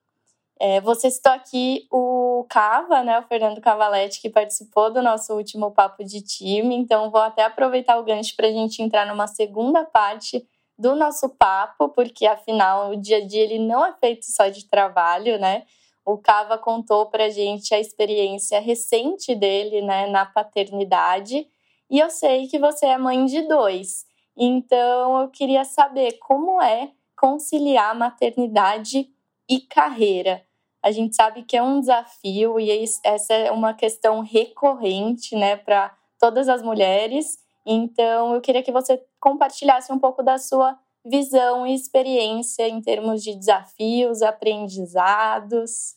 É, 0.59 0.81
você 0.81 1.11
citou 1.11 1.31
aqui 1.31 1.87
o 1.91 2.47
Cava, 2.49 3.03
né, 3.03 3.19
o 3.19 3.27
Fernando 3.27 3.61
Cavaletti, 3.61 4.19
que 4.19 4.27
participou 4.27 4.91
do 4.91 5.03
nosso 5.03 5.35
último 5.35 5.69
papo 5.69 6.03
de 6.03 6.21
time, 6.21 6.75
então 6.75 7.11
vou 7.11 7.21
até 7.21 7.43
aproveitar 7.43 7.99
o 7.99 8.03
gancho 8.03 8.35
para 8.35 8.47
a 8.47 8.51
gente 8.51 8.81
entrar 8.81 9.05
numa 9.05 9.27
segunda 9.27 9.85
parte 9.85 10.43
do 10.75 10.95
nosso 10.95 11.29
papo, 11.29 11.89
porque 11.89 12.25
afinal 12.25 12.89
o 12.89 12.95
dia 12.95 13.17
a 13.17 13.25
dia 13.25 13.43
ele 13.43 13.59
não 13.59 13.85
é 13.85 13.93
feito 13.93 14.25
só 14.25 14.47
de 14.47 14.65
trabalho, 14.65 15.37
né? 15.37 15.63
O 16.03 16.17
Cava 16.17 16.57
contou 16.57 17.05
para 17.05 17.29
gente 17.29 17.71
a 17.75 17.79
experiência 17.79 18.59
recente 18.59 19.35
dele 19.35 19.83
né, 19.83 20.07
na 20.07 20.25
paternidade. 20.25 21.47
E 21.87 21.99
eu 21.99 22.09
sei 22.09 22.47
que 22.47 22.57
você 22.57 22.87
é 22.87 22.97
mãe 22.97 23.25
de 23.25 23.47
dois. 23.47 24.08
Então 24.39 25.21
eu 25.21 25.27
queria 25.27 25.65
saber 25.65 26.13
como 26.13 26.61
é 26.61 26.91
conciliar 27.15 27.93
maternidade 27.93 29.09
e 29.49 29.59
carreira. 29.59 30.41
A 30.81 30.91
gente 30.91 31.13
sabe 31.13 31.43
que 31.43 31.57
é 31.57 31.61
um 31.61 31.81
desafio 31.81 32.57
e 32.57 32.71
essa 33.03 33.33
é 33.33 33.51
uma 33.51 33.73
questão 33.73 34.21
recorrente 34.21 35.35
né, 35.35 35.57
para 35.57 35.93
todas 36.17 36.47
as 36.47 36.61
mulheres. 36.61 37.37
Então 37.65 38.33
eu 38.33 38.39
queria 38.39 38.63
que 38.63 38.71
você 38.71 39.03
compartilhasse 39.19 39.91
um 39.91 39.99
pouco 39.99 40.23
da 40.23 40.37
sua 40.37 40.79
visão 41.05 41.67
e 41.67 41.75
experiência 41.75 42.65
em 42.67 42.81
termos 42.81 43.21
de 43.21 43.35
desafios, 43.35 44.21
aprendizados. 44.21 45.95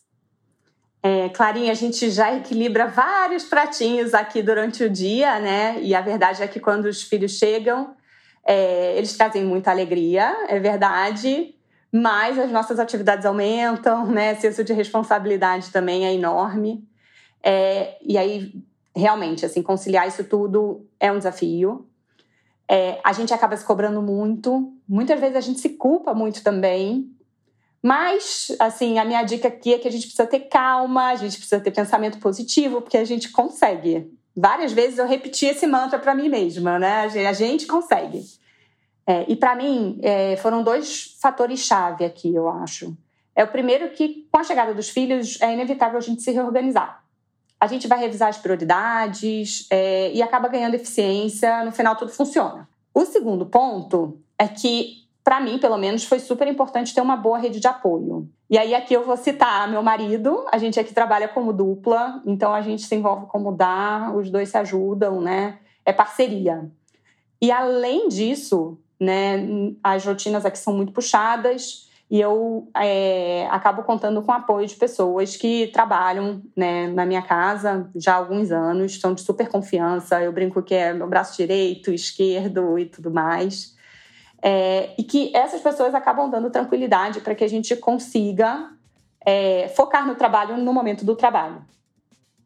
É, 1.01 1.29
Clarinha, 1.29 1.71
a 1.71 1.75
gente 1.75 2.09
já 2.09 2.33
equilibra 2.33 2.87
vários 2.87 3.43
pratinhos 3.43 4.13
aqui 4.13 4.41
durante 4.41 4.83
o 4.83 4.89
dia, 4.89 5.39
né? 5.39 5.81
E 5.81 5.95
a 5.95 6.01
verdade 6.01 6.43
é 6.43 6.47
que 6.47 6.59
quando 6.59 6.85
os 6.85 7.03
filhos 7.03 7.33
chegam, 7.33 7.93
é, 8.45 8.97
eles 8.97 9.15
trazem 9.15 9.43
muita 9.43 9.71
alegria, 9.71 10.45
é 10.49 10.59
verdade, 10.59 11.55
mas 11.91 12.37
as 12.37 12.51
nossas 12.51 12.79
atividades 12.79 13.25
aumentam, 13.25 14.07
né? 14.11 14.35
Senso 14.35 14.63
de 14.63 14.73
responsabilidade 14.73 15.71
também 15.71 16.05
é 16.05 16.13
enorme. 16.13 16.87
É, 17.41 17.97
e 18.01 18.17
aí, 18.17 18.53
realmente, 18.95 19.45
assim, 19.45 19.61
conciliar 19.61 20.07
isso 20.07 20.23
tudo 20.23 20.87
é 20.99 21.11
um 21.11 21.17
desafio. 21.17 21.87
É, 22.69 22.99
a 23.03 23.13
gente 23.13 23.33
acaba 23.33 23.55
se 23.55 23.65
cobrando 23.65 24.01
muito, 24.01 24.73
muitas 24.87 25.19
vezes 25.19 25.35
a 25.35 25.41
gente 25.41 25.59
se 25.59 25.69
culpa 25.69 26.13
muito 26.13 26.41
também, 26.41 27.13
mas, 27.83 28.55
assim, 28.59 28.97
a 28.97 29.03
minha 29.03 29.21
dica 29.23 29.49
aqui 29.49 29.73
é 29.73 29.77
que 29.77 29.87
a 29.87 29.91
gente 29.91 30.03
precisa 30.03 30.25
ter 30.25 30.39
calma, 30.41 31.09
a 31.09 31.15
gente 31.15 31.37
precisa 31.37 31.59
ter 31.59 31.71
pensamento 31.71 32.17
positivo, 32.17 32.81
porque 32.81 32.97
a 32.97 33.03
gente 33.03 33.29
consegue. 33.29 34.09
Várias 34.35 34.71
vezes 34.71 34.97
eu 34.97 35.07
repeti 35.07 35.45
esse 35.45 35.67
mantra 35.67 35.99
para 35.99 36.15
mim 36.15 36.27
mesma, 36.27 36.79
né? 36.79 37.03
A 37.27 37.33
gente 37.33 37.67
consegue. 37.67 38.23
É, 39.05 39.25
e 39.27 39.35
para 39.35 39.55
mim, 39.55 39.99
é, 40.01 40.35
foram 40.37 40.63
dois 40.63 41.17
fatores-chave 41.21 42.05
aqui, 42.05 42.33
eu 42.33 42.49
acho. 42.49 42.95
É 43.35 43.43
o 43.43 43.47
primeiro 43.47 43.89
que, 43.89 44.27
com 44.31 44.39
a 44.39 44.43
chegada 44.43 44.73
dos 44.73 44.89
filhos, 44.89 45.39
é 45.41 45.53
inevitável 45.53 45.97
a 45.97 46.01
gente 46.01 46.21
se 46.21 46.31
reorganizar. 46.31 47.03
A 47.59 47.67
gente 47.67 47.87
vai 47.87 47.99
revisar 47.99 48.29
as 48.29 48.37
prioridades 48.37 49.67
é, 49.69 50.11
e 50.13 50.21
acaba 50.21 50.47
ganhando 50.47 50.75
eficiência, 50.75 51.63
no 51.63 51.71
final 51.71 51.95
tudo 51.95 52.11
funciona. 52.11 52.67
O 52.93 53.05
segundo 53.05 53.45
ponto 53.45 54.19
é 54.37 54.47
que 54.47 55.02
para 55.23 55.39
mim, 55.39 55.57
pelo 55.57 55.77
menos, 55.77 56.03
foi 56.03 56.19
super 56.19 56.47
importante 56.47 56.93
ter 56.93 57.01
uma 57.01 57.15
boa 57.15 57.37
rede 57.37 57.59
de 57.59 57.67
apoio. 57.67 58.29
E 58.49 58.57
aí 58.57 58.75
aqui 58.75 58.93
eu 58.93 59.05
vou 59.05 59.15
citar 59.15 59.69
meu 59.69 59.81
marido, 59.81 60.45
a 60.51 60.57
gente 60.57 60.79
aqui 60.79 60.93
trabalha 60.93 61.27
como 61.27 61.53
dupla, 61.53 62.21
então 62.25 62.53
a 62.53 62.61
gente 62.61 62.83
se 62.83 62.93
envolve 62.93 63.25
como 63.27 63.51
dá, 63.51 64.11
os 64.15 64.29
dois 64.29 64.49
se 64.49 64.57
ajudam, 64.57 65.21
né? 65.21 65.59
É 65.85 65.93
parceria. 65.93 66.69
E 67.41 67.51
além 67.51 68.09
disso, 68.09 68.77
né, 68.99 69.37
as 69.83 70.05
rotinas 70.05 70.45
aqui 70.45 70.57
são 70.57 70.73
muito 70.73 70.91
puxadas 70.91 71.89
e 72.11 72.21
eu 72.21 72.69
é, 72.77 73.47
acabo 73.49 73.81
contando 73.83 74.21
com 74.21 74.31
o 74.31 74.35
apoio 74.35 74.67
de 74.67 74.75
pessoas 74.75 75.35
que 75.35 75.67
trabalham 75.73 76.41
né, 76.55 76.87
na 76.87 77.05
minha 77.05 77.21
casa 77.21 77.89
já 77.95 78.13
há 78.13 78.17
alguns 78.17 78.51
anos, 78.51 78.99
são 78.99 79.13
de 79.13 79.21
super 79.21 79.49
confiança. 79.49 80.21
Eu 80.21 80.31
brinco 80.31 80.61
que 80.61 80.75
é 80.75 80.93
meu 80.93 81.07
braço 81.07 81.35
direito, 81.35 81.91
esquerdo 81.91 82.77
e 82.77 82.85
tudo 82.85 83.09
mais. 83.09 83.72
É, 84.45 84.93
e 84.97 85.03
que 85.03 85.31
essas 85.33 85.61
pessoas 85.61 85.95
acabam 85.95 86.29
dando 86.29 86.49
tranquilidade 86.49 87.21
para 87.21 87.33
que 87.33 87.45
a 87.45 87.47
gente 87.47 87.77
consiga 87.77 88.69
é, 89.25 89.69
focar 89.69 90.05
no 90.05 90.15
trabalho 90.15 90.57
no 90.57 90.73
momento 90.73 91.05
do 91.05 91.15
trabalho. 91.15 91.63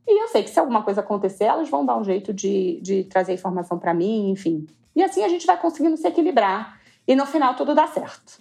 E 0.08 0.22
eu 0.24 0.28
sei 0.28 0.44
que 0.44 0.50
se 0.52 0.60
alguma 0.60 0.84
coisa 0.84 1.02
acontecer, 1.02 1.46
elas 1.46 1.68
vão 1.70 1.84
dar 1.86 1.98
um 1.98 2.04
jeito 2.04 2.32
de, 2.32 2.80
de 2.82 3.04
trazer 3.06 3.34
informação 3.34 3.80
para 3.80 3.96
mim, 3.96 4.30
enfim. 4.30 4.68
E 4.96 5.04
assim 5.04 5.24
a 5.24 5.28
gente 5.28 5.48
vai 5.48 5.60
conseguindo 5.60 5.98
se 5.98 6.08
equilibrar 6.08 6.80
e 7.08 7.16
no 7.16 7.26
final 7.26 7.56
tudo 7.56 7.74
dá 7.74 7.88
certo. 7.88 8.40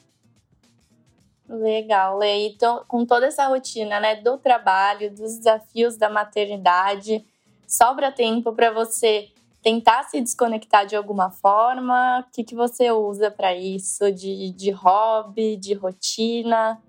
Legal, 1.49 2.19
Lei. 2.19 2.49
Então, 2.49 2.85
com 2.87 3.07
toda 3.07 3.27
essa 3.27 3.47
rotina, 3.47 4.01
né, 4.01 4.16
do 4.16 4.37
trabalho, 4.37 5.11
dos 5.11 5.38
desafios 5.38 5.97
da 5.97 6.11
maternidade, 6.11 7.25
sobra 7.66 8.12
tempo 8.12 8.53
para 8.53 8.71
você 8.71 9.31
tentar 9.67 10.05
se 10.05 10.21
desconectar 10.21 10.87
de 10.87 10.95
alguma 10.95 11.29
forma? 11.29 12.21
O 12.21 12.33
que, 12.33 12.45
que 12.45 12.55
você 12.55 12.89
usa 12.93 13.33
para 13.33 13.53
isso? 13.53 14.13
De, 14.13 14.53
de 14.53 14.71
hobby, 14.71 15.57
de 15.57 15.75
rotina? 15.75 16.81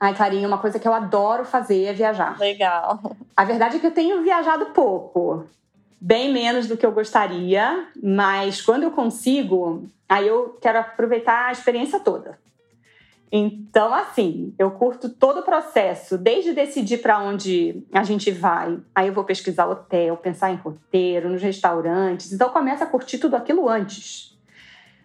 Ai, 0.00 0.14
Clarinha, 0.14 0.48
uma 0.48 0.56
coisa 0.56 0.78
que 0.78 0.88
eu 0.88 0.94
adoro 0.94 1.44
fazer 1.44 1.84
é 1.84 1.92
viajar. 1.92 2.38
Legal. 2.38 2.98
A 3.36 3.44
verdade 3.44 3.76
é 3.76 3.78
que 3.78 3.86
eu 3.86 3.90
tenho 3.90 4.22
viajado 4.22 4.72
pouco. 4.72 5.44
Bem 6.00 6.32
menos 6.32 6.66
do 6.66 6.78
que 6.78 6.86
eu 6.86 6.92
gostaria, 6.92 7.88
mas 8.02 8.62
quando 8.62 8.84
eu 8.84 8.90
consigo, 8.90 9.86
aí 10.08 10.26
eu 10.26 10.56
quero 10.62 10.78
aproveitar 10.78 11.48
a 11.48 11.52
experiência 11.52 12.00
toda. 12.00 12.38
Então, 13.32 13.94
assim, 13.94 14.52
eu 14.58 14.72
curto 14.72 15.08
todo 15.08 15.40
o 15.40 15.44
processo, 15.44 16.18
desde 16.18 16.52
decidir 16.52 16.98
para 16.98 17.20
onde 17.20 17.84
a 17.92 18.02
gente 18.02 18.30
vai. 18.32 18.80
Aí 18.92 19.06
eu 19.06 19.12
vou 19.12 19.22
pesquisar 19.22 19.66
hotel, 19.66 20.16
pensar 20.16 20.50
em 20.50 20.56
roteiro, 20.56 21.28
nos 21.28 21.40
restaurantes. 21.40 22.32
Então, 22.32 22.50
começa 22.50 22.84
a 22.84 22.86
curtir 22.88 23.18
tudo 23.18 23.36
aquilo 23.36 23.68
antes. 23.68 24.36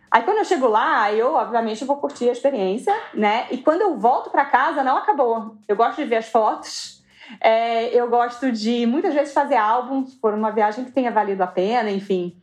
Aí, 0.09 0.23
quando 0.23 0.37
eu 0.37 0.45
chego 0.45 0.67
lá, 0.67 1.11
eu, 1.13 1.33
obviamente, 1.33 1.85
vou 1.85 1.97
curtir 1.97 2.27
a 2.29 2.31
experiência, 2.31 2.95
né? 3.13 3.47
E 3.51 3.57
quando 3.59 3.81
eu 3.81 3.99
volto 3.99 4.31
para 4.31 4.45
casa, 4.45 4.83
não 4.83 4.97
acabou. 4.97 5.57
Eu 5.67 5.75
gosto 5.75 5.97
de 5.97 6.05
ver 6.05 6.17
as 6.17 6.29
fotos. 6.29 7.03
É, 7.39 7.87
eu 7.87 8.09
gosto 8.09 8.51
de, 8.51 8.87
muitas 8.87 9.13
vezes, 9.13 9.33
fazer 9.33 9.55
álbuns, 9.55 10.15
por 10.15 10.33
uma 10.33 10.51
viagem 10.51 10.83
que 10.83 10.91
tenha 10.91 11.11
valido 11.11 11.43
a 11.43 11.47
pena, 11.47 11.91
enfim. 11.91 12.35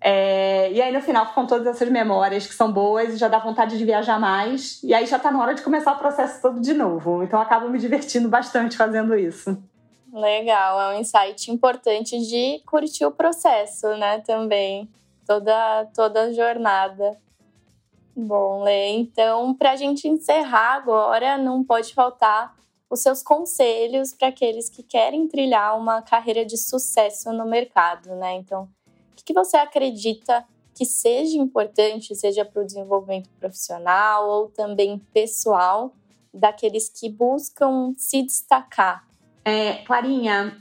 É, 0.00 0.70
e 0.72 0.80
aí 0.80 0.92
no 0.92 1.00
final 1.00 1.26
ficam 1.26 1.46
todas 1.46 1.66
essas 1.66 1.88
memórias 1.88 2.46
que 2.46 2.54
são 2.54 2.70
boas 2.70 3.14
e 3.14 3.16
já 3.16 3.28
dá 3.28 3.38
vontade 3.38 3.78
de 3.78 3.84
viajar 3.84 4.18
mais. 4.18 4.82
E 4.82 4.94
aí 4.94 5.06
já 5.06 5.16
está 5.16 5.30
na 5.30 5.40
hora 5.40 5.54
de 5.54 5.62
começar 5.62 5.92
o 5.92 5.98
processo 5.98 6.40
todo 6.40 6.60
de 6.60 6.74
novo. 6.74 7.22
Então 7.22 7.40
acabo 7.40 7.68
me 7.68 7.78
divertindo 7.78 8.28
bastante 8.28 8.76
fazendo 8.76 9.16
isso. 9.16 9.56
Legal, 10.12 10.80
é 10.80 10.96
um 10.96 11.00
insight 11.00 11.50
importante 11.50 12.18
de 12.18 12.62
curtir 12.64 13.04
o 13.04 13.10
processo, 13.10 13.88
né? 13.96 14.20
Também. 14.20 14.88
Toda, 15.26 15.86
toda 15.94 16.22
a 16.22 16.32
jornada. 16.32 17.18
Bom, 18.14 18.62
Lê, 18.62 18.90
então, 18.90 19.52
para 19.52 19.72
a 19.72 19.76
gente 19.76 20.08
encerrar 20.08 20.76
agora, 20.76 21.36
não 21.36 21.62
pode 21.62 21.92
faltar 21.92 22.54
os 22.88 23.00
seus 23.00 23.22
conselhos 23.22 24.14
para 24.14 24.28
aqueles 24.28 24.70
que 24.70 24.82
querem 24.82 25.28
trilhar 25.28 25.76
uma 25.76 26.00
carreira 26.00 26.44
de 26.44 26.56
sucesso 26.56 27.32
no 27.32 27.44
mercado, 27.44 28.14
né? 28.14 28.34
Então, 28.34 28.68
que 29.26 29.34
você 29.34 29.56
acredita 29.56 30.44
que 30.72 30.84
seja 30.84 31.36
importante, 31.36 32.14
seja 32.14 32.44
para 32.44 32.62
o 32.62 32.64
desenvolvimento 32.64 33.28
profissional 33.40 34.28
ou 34.28 34.48
também 34.48 34.98
pessoal, 35.12 35.92
daqueles 36.32 36.88
que 36.88 37.10
buscam 37.10 37.92
se 37.96 38.22
destacar? 38.22 39.04
É, 39.44 39.82
Clarinha, 39.84 40.56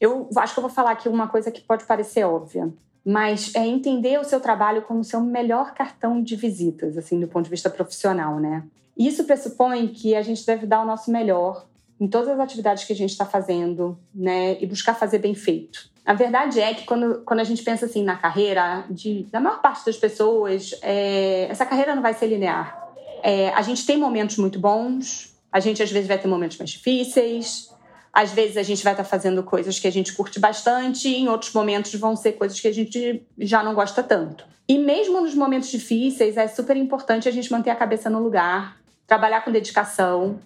eu 0.00 0.28
acho 0.36 0.54
que 0.54 0.58
eu 0.58 0.62
vou 0.62 0.70
falar 0.70 0.92
aqui 0.92 1.08
uma 1.08 1.28
coisa 1.28 1.50
que 1.50 1.60
pode 1.60 1.84
parecer 1.84 2.24
óbvia, 2.24 2.72
mas 3.04 3.54
é 3.54 3.64
entender 3.66 4.18
o 4.18 4.24
seu 4.24 4.40
trabalho 4.40 4.82
como 4.82 5.04
seu 5.04 5.20
melhor 5.20 5.72
cartão 5.74 6.22
de 6.22 6.34
visitas, 6.34 6.98
assim, 6.98 7.20
do 7.20 7.28
ponto 7.28 7.44
de 7.44 7.50
vista 7.50 7.70
profissional, 7.70 8.40
né? 8.40 8.66
Isso 8.96 9.22
pressupõe 9.24 9.86
que 9.88 10.16
a 10.16 10.22
gente 10.22 10.44
deve 10.44 10.66
dar 10.66 10.82
o 10.82 10.84
nosso 10.84 11.10
melhor 11.10 11.66
em 12.00 12.06
todas 12.06 12.28
as 12.28 12.38
atividades 12.38 12.84
que 12.84 12.92
a 12.92 12.96
gente 12.96 13.10
está 13.10 13.26
fazendo, 13.26 13.98
né? 14.14 14.56
E 14.60 14.66
buscar 14.66 14.94
fazer 14.94 15.18
bem 15.18 15.34
feito. 15.34 15.90
A 16.06 16.14
verdade 16.14 16.60
é 16.60 16.72
que 16.72 16.86
quando, 16.86 17.22
quando 17.24 17.40
a 17.40 17.44
gente 17.44 17.62
pensa 17.62 17.86
assim 17.86 18.02
na 18.02 18.16
carreira 18.16 18.84
de, 18.88 19.26
da 19.30 19.40
maior 19.40 19.60
parte 19.60 19.84
das 19.84 19.96
pessoas, 19.96 20.74
é, 20.80 21.46
essa 21.50 21.66
carreira 21.66 21.94
não 21.94 22.02
vai 22.02 22.14
ser 22.14 22.28
linear. 22.28 22.88
É, 23.22 23.50
a 23.50 23.62
gente 23.62 23.84
tem 23.84 23.98
momentos 23.98 24.36
muito 24.38 24.58
bons, 24.58 25.36
a 25.52 25.60
gente 25.60 25.82
às 25.82 25.90
vezes 25.90 26.08
vai 26.08 26.18
ter 26.18 26.28
momentos 26.28 26.56
mais 26.56 26.70
difíceis, 26.70 27.74
às 28.12 28.32
vezes 28.32 28.56
a 28.56 28.62
gente 28.62 28.82
vai 28.82 28.92
estar 28.92 29.04
fazendo 29.04 29.42
coisas 29.42 29.78
que 29.78 29.86
a 29.86 29.92
gente 29.92 30.12
curte 30.14 30.38
bastante, 30.40 31.08
em 31.08 31.28
outros 31.28 31.52
momentos 31.52 31.94
vão 31.94 32.16
ser 32.16 32.32
coisas 32.32 32.58
que 32.58 32.68
a 32.68 32.72
gente 32.72 33.22
já 33.38 33.62
não 33.62 33.74
gosta 33.74 34.02
tanto. 34.02 34.44
E 34.68 34.78
mesmo 34.78 35.20
nos 35.20 35.34
momentos 35.34 35.70
difíceis, 35.70 36.36
é 36.36 36.46
super 36.46 36.76
importante 36.76 37.28
a 37.28 37.32
gente 37.32 37.50
manter 37.50 37.70
a 37.70 37.76
cabeça 37.76 38.08
no 38.08 38.22
lugar, 38.22 38.76
trabalhar 39.06 39.42
com 39.42 39.50
dedicação 39.50 40.38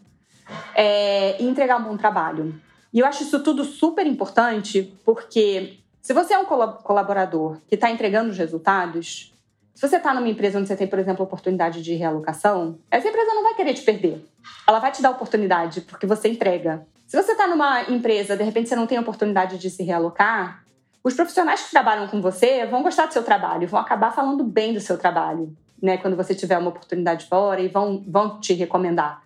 é, 0.74 1.40
e 1.42 1.46
entregar 1.46 1.78
um 1.78 1.85
bom 1.85 1.96
trabalho. 1.96 2.55
E 2.92 2.98
eu 2.98 3.07
acho 3.07 3.22
isso 3.22 3.42
tudo 3.42 3.64
super 3.64 4.07
importante 4.07 4.92
porque 5.05 5.78
se 6.00 6.12
você 6.12 6.35
é 6.35 6.38
um 6.38 6.44
colaborador 6.44 7.59
que 7.68 7.74
está 7.74 7.90
entregando 7.90 8.31
os 8.31 8.38
resultados, 8.38 9.33
se 9.74 9.88
você 9.88 9.96
está 9.96 10.12
numa 10.12 10.28
empresa 10.28 10.59
onde 10.59 10.68
você 10.68 10.76
tem, 10.76 10.87
por 10.87 10.98
exemplo, 10.98 11.24
oportunidade 11.24 11.83
de 11.83 11.94
realocação, 11.94 12.78
essa 12.90 13.09
empresa 13.09 13.35
não 13.35 13.42
vai 13.42 13.55
querer 13.55 13.72
te 13.74 13.83
perder. 13.83 14.24
Ela 14.66 14.78
vai 14.78 14.92
te 14.92 15.00
dar 15.00 15.11
oportunidade 15.11 15.81
porque 15.83 16.07
você 16.07 16.28
entrega. 16.28 16.87
Se 17.07 17.16
você 17.16 17.33
está 17.33 17.46
numa 17.46 17.83
empresa, 17.90 18.37
de 18.37 18.42
repente 18.42 18.68
você 18.68 18.76
não 18.76 18.87
tem 18.87 18.98
oportunidade 18.98 19.59
de 19.59 19.70
se 19.70 19.83
realocar, 19.83 20.62
os 21.05 21.14
profissionais 21.14 21.62
que 21.62 21.70
trabalham 21.70 22.07
com 22.07 22.20
você 22.20 22.64
vão 22.66 22.83
gostar 22.83 23.07
do 23.07 23.12
seu 23.12 23.24
trabalho, 23.24 23.66
vão 23.66 23.81
acabar 23.81 24.12
falando 24.12 24.44
bem 24.44 24.72
do 24.72 24.81
seu 24.81 24.96
trabalho, 24.96 25.55
né? 25.83 25.96
Quando 25.96 26.16
você 26.16 26.35
tiver 26.35 26.57
uma 26.59 26.70
oportunidade 26.70 27.26
fora 27.26 27.61
e 27.61 27.68
vão, 27.68 28.05
vão 28.07 28.40
te 28.40 28.55
recomendar. 28.55 29.22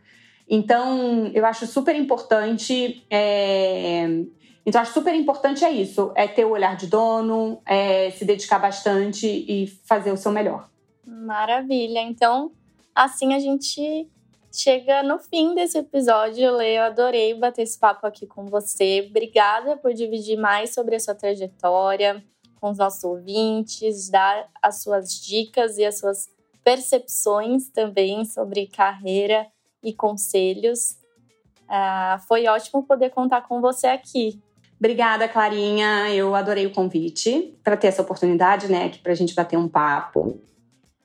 Então, 0.49 1.27
eu 1.35 1.45
acho 1.45 1.67
super 1.67 1.95
importante. 1.97 3.05
É... 3.11 4.05
Então, 4.65 4.81
acho 4.81 4.93
super 4.93 5.15
importante 5.15 5.65
é 5.65 5.71
isso: 5.71 6.13
é 6.15 6.29
ter 6.29 6.45
o 6.45 6.51
olhar 6.51 6.77
de 6.77 6.87
dono, 6.87 7.61
é 7.67 8.11
se 8.11 8.25
dedicar 8.25 8.59
bastante 8.59 9.27
e 9.27 9.67
fazer 9.85 10.13
o 10.13 10.17
seu 10.17 10.31
melhor. 10.31 10.69
Maravilha. 11.05 12.01
Então, 12.01 12.53
assim 12.95 13.35
a 13.35 13.39
gente 13.39 14.09
chega 14.53 15.03
no 15.03 15.19
fim 15.19 15.55
desse 15.55 15.79
episódio, 15.79 16.51
Lê. 16.53 16.79
Eu 16.79 16.83
adorei 16.85 17.35
bater 17.35 17.63
esse 17.63 17.79
papo 17.79 18.07
aqui 18.07 18.27
com 18.27 18.47
você. 18.47 19.07
Obrigada 19.09 19.77
por 19.77 19.93
dividir 19.93 20.37
mais 20.37 20.73
sobre 20.73 20.97
a 20.97 21.01
sua 21.01 21.15
trajetória 21.15 22.25
com 22.61 22.71
os 22.71 22.79
nossos 22.79 23.05
ouvintes, 23.05 24.09
dar 24.09 24.49
as 24.63 24.83
suas 24.83 25.11
dicas 25.21 25.77
e 25.77 25.85
as 25.85 25.99
suas 25.99 26.29
percepções 26.65 27.69
também 27.69 28.25
sobre 28.25 28.67
carreira 28.67 29.47
e 29.83 29.93
conselhos. 29.93 30.99
Ah, 31.69 32.21
foi 32.29 32.47
ótimo 32.47 32.83
poder 32.83 33.11
contar 33.11 33.43
com 33.43 33.61
você 33.61 33.87
aqui. 33.87 34.41
Obrigada, 34.79 35.29
Clarinha. 35.29 36.11
Eu 36.13 36.35
adorei 36.35 36.67
o 36.67 36.73
convite 36.73 37.59
para 37.65 37.77
ter 37.77 37.89
essa 37.89 38.03
oportunidade, 38.03 38.71
né, 38.71 38.87
aqui 38.87 38.99
para 38.99 39.13
a 39.13 39.15
gente 39.15 39.35
bater 39.35 39.57
um 39.57 39.69
papo. 39.69 40.41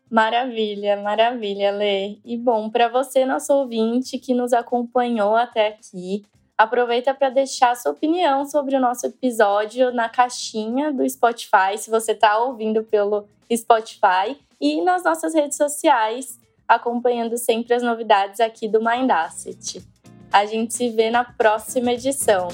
Maravilha, 0.09 1.01
maravilha, 1.01 1.71
Lê. 1.71 2.17
E 2.25 2.37
bom, 2.37 2.69
para 2.69 2.89
você, 2.89 3.25
nosso 3.25 3.53
ouvinte 3.53 4.19
que 4.19 4.33
nos 4.33 4.51
acompanhou 4.51 5.37
até 5.37 5.69
aqui, 5.69 6.25
aproveita 6.57 7.13
para 7.13 7.29
deixar 7.29 7.77
sua 7.77 7.93
opinião 7.93 8.45
sobre 8.45 8.75
o 8.75 8.79
nosso 8.79 9.05
episódio 9.05 9.93
na 9.93 10.09
caixinha 10.09 10.91
do 10.91 11.09
Spotify, 11.09 11.77
se 11.77 11.89
você 11.89 12.11
está 12.11 12.37
ouvindo 12.39 12.83
pelo 12.83 13.25
Spotify, 13.55 14.37
e 14.59 14.81
nas 14.81 15.05
nossas 15.05 15.33
redes 15.33 15.55
sociais 15.55 16.40
acompanhando 16.75 17.37
sempre 17.37 17.73
as 17.73 17.83
novidades 17.83 18.39
aqui 18.39 18.67
do 18.67 18.79
Mind. 18.79 19.09
A 20.31 20.45
gente 20.45 20.73
se 20.73 20.89
vê 20.89 21.09
na 21.09 21.23
próxima 21.25 21.91
edição. 21.91 22.47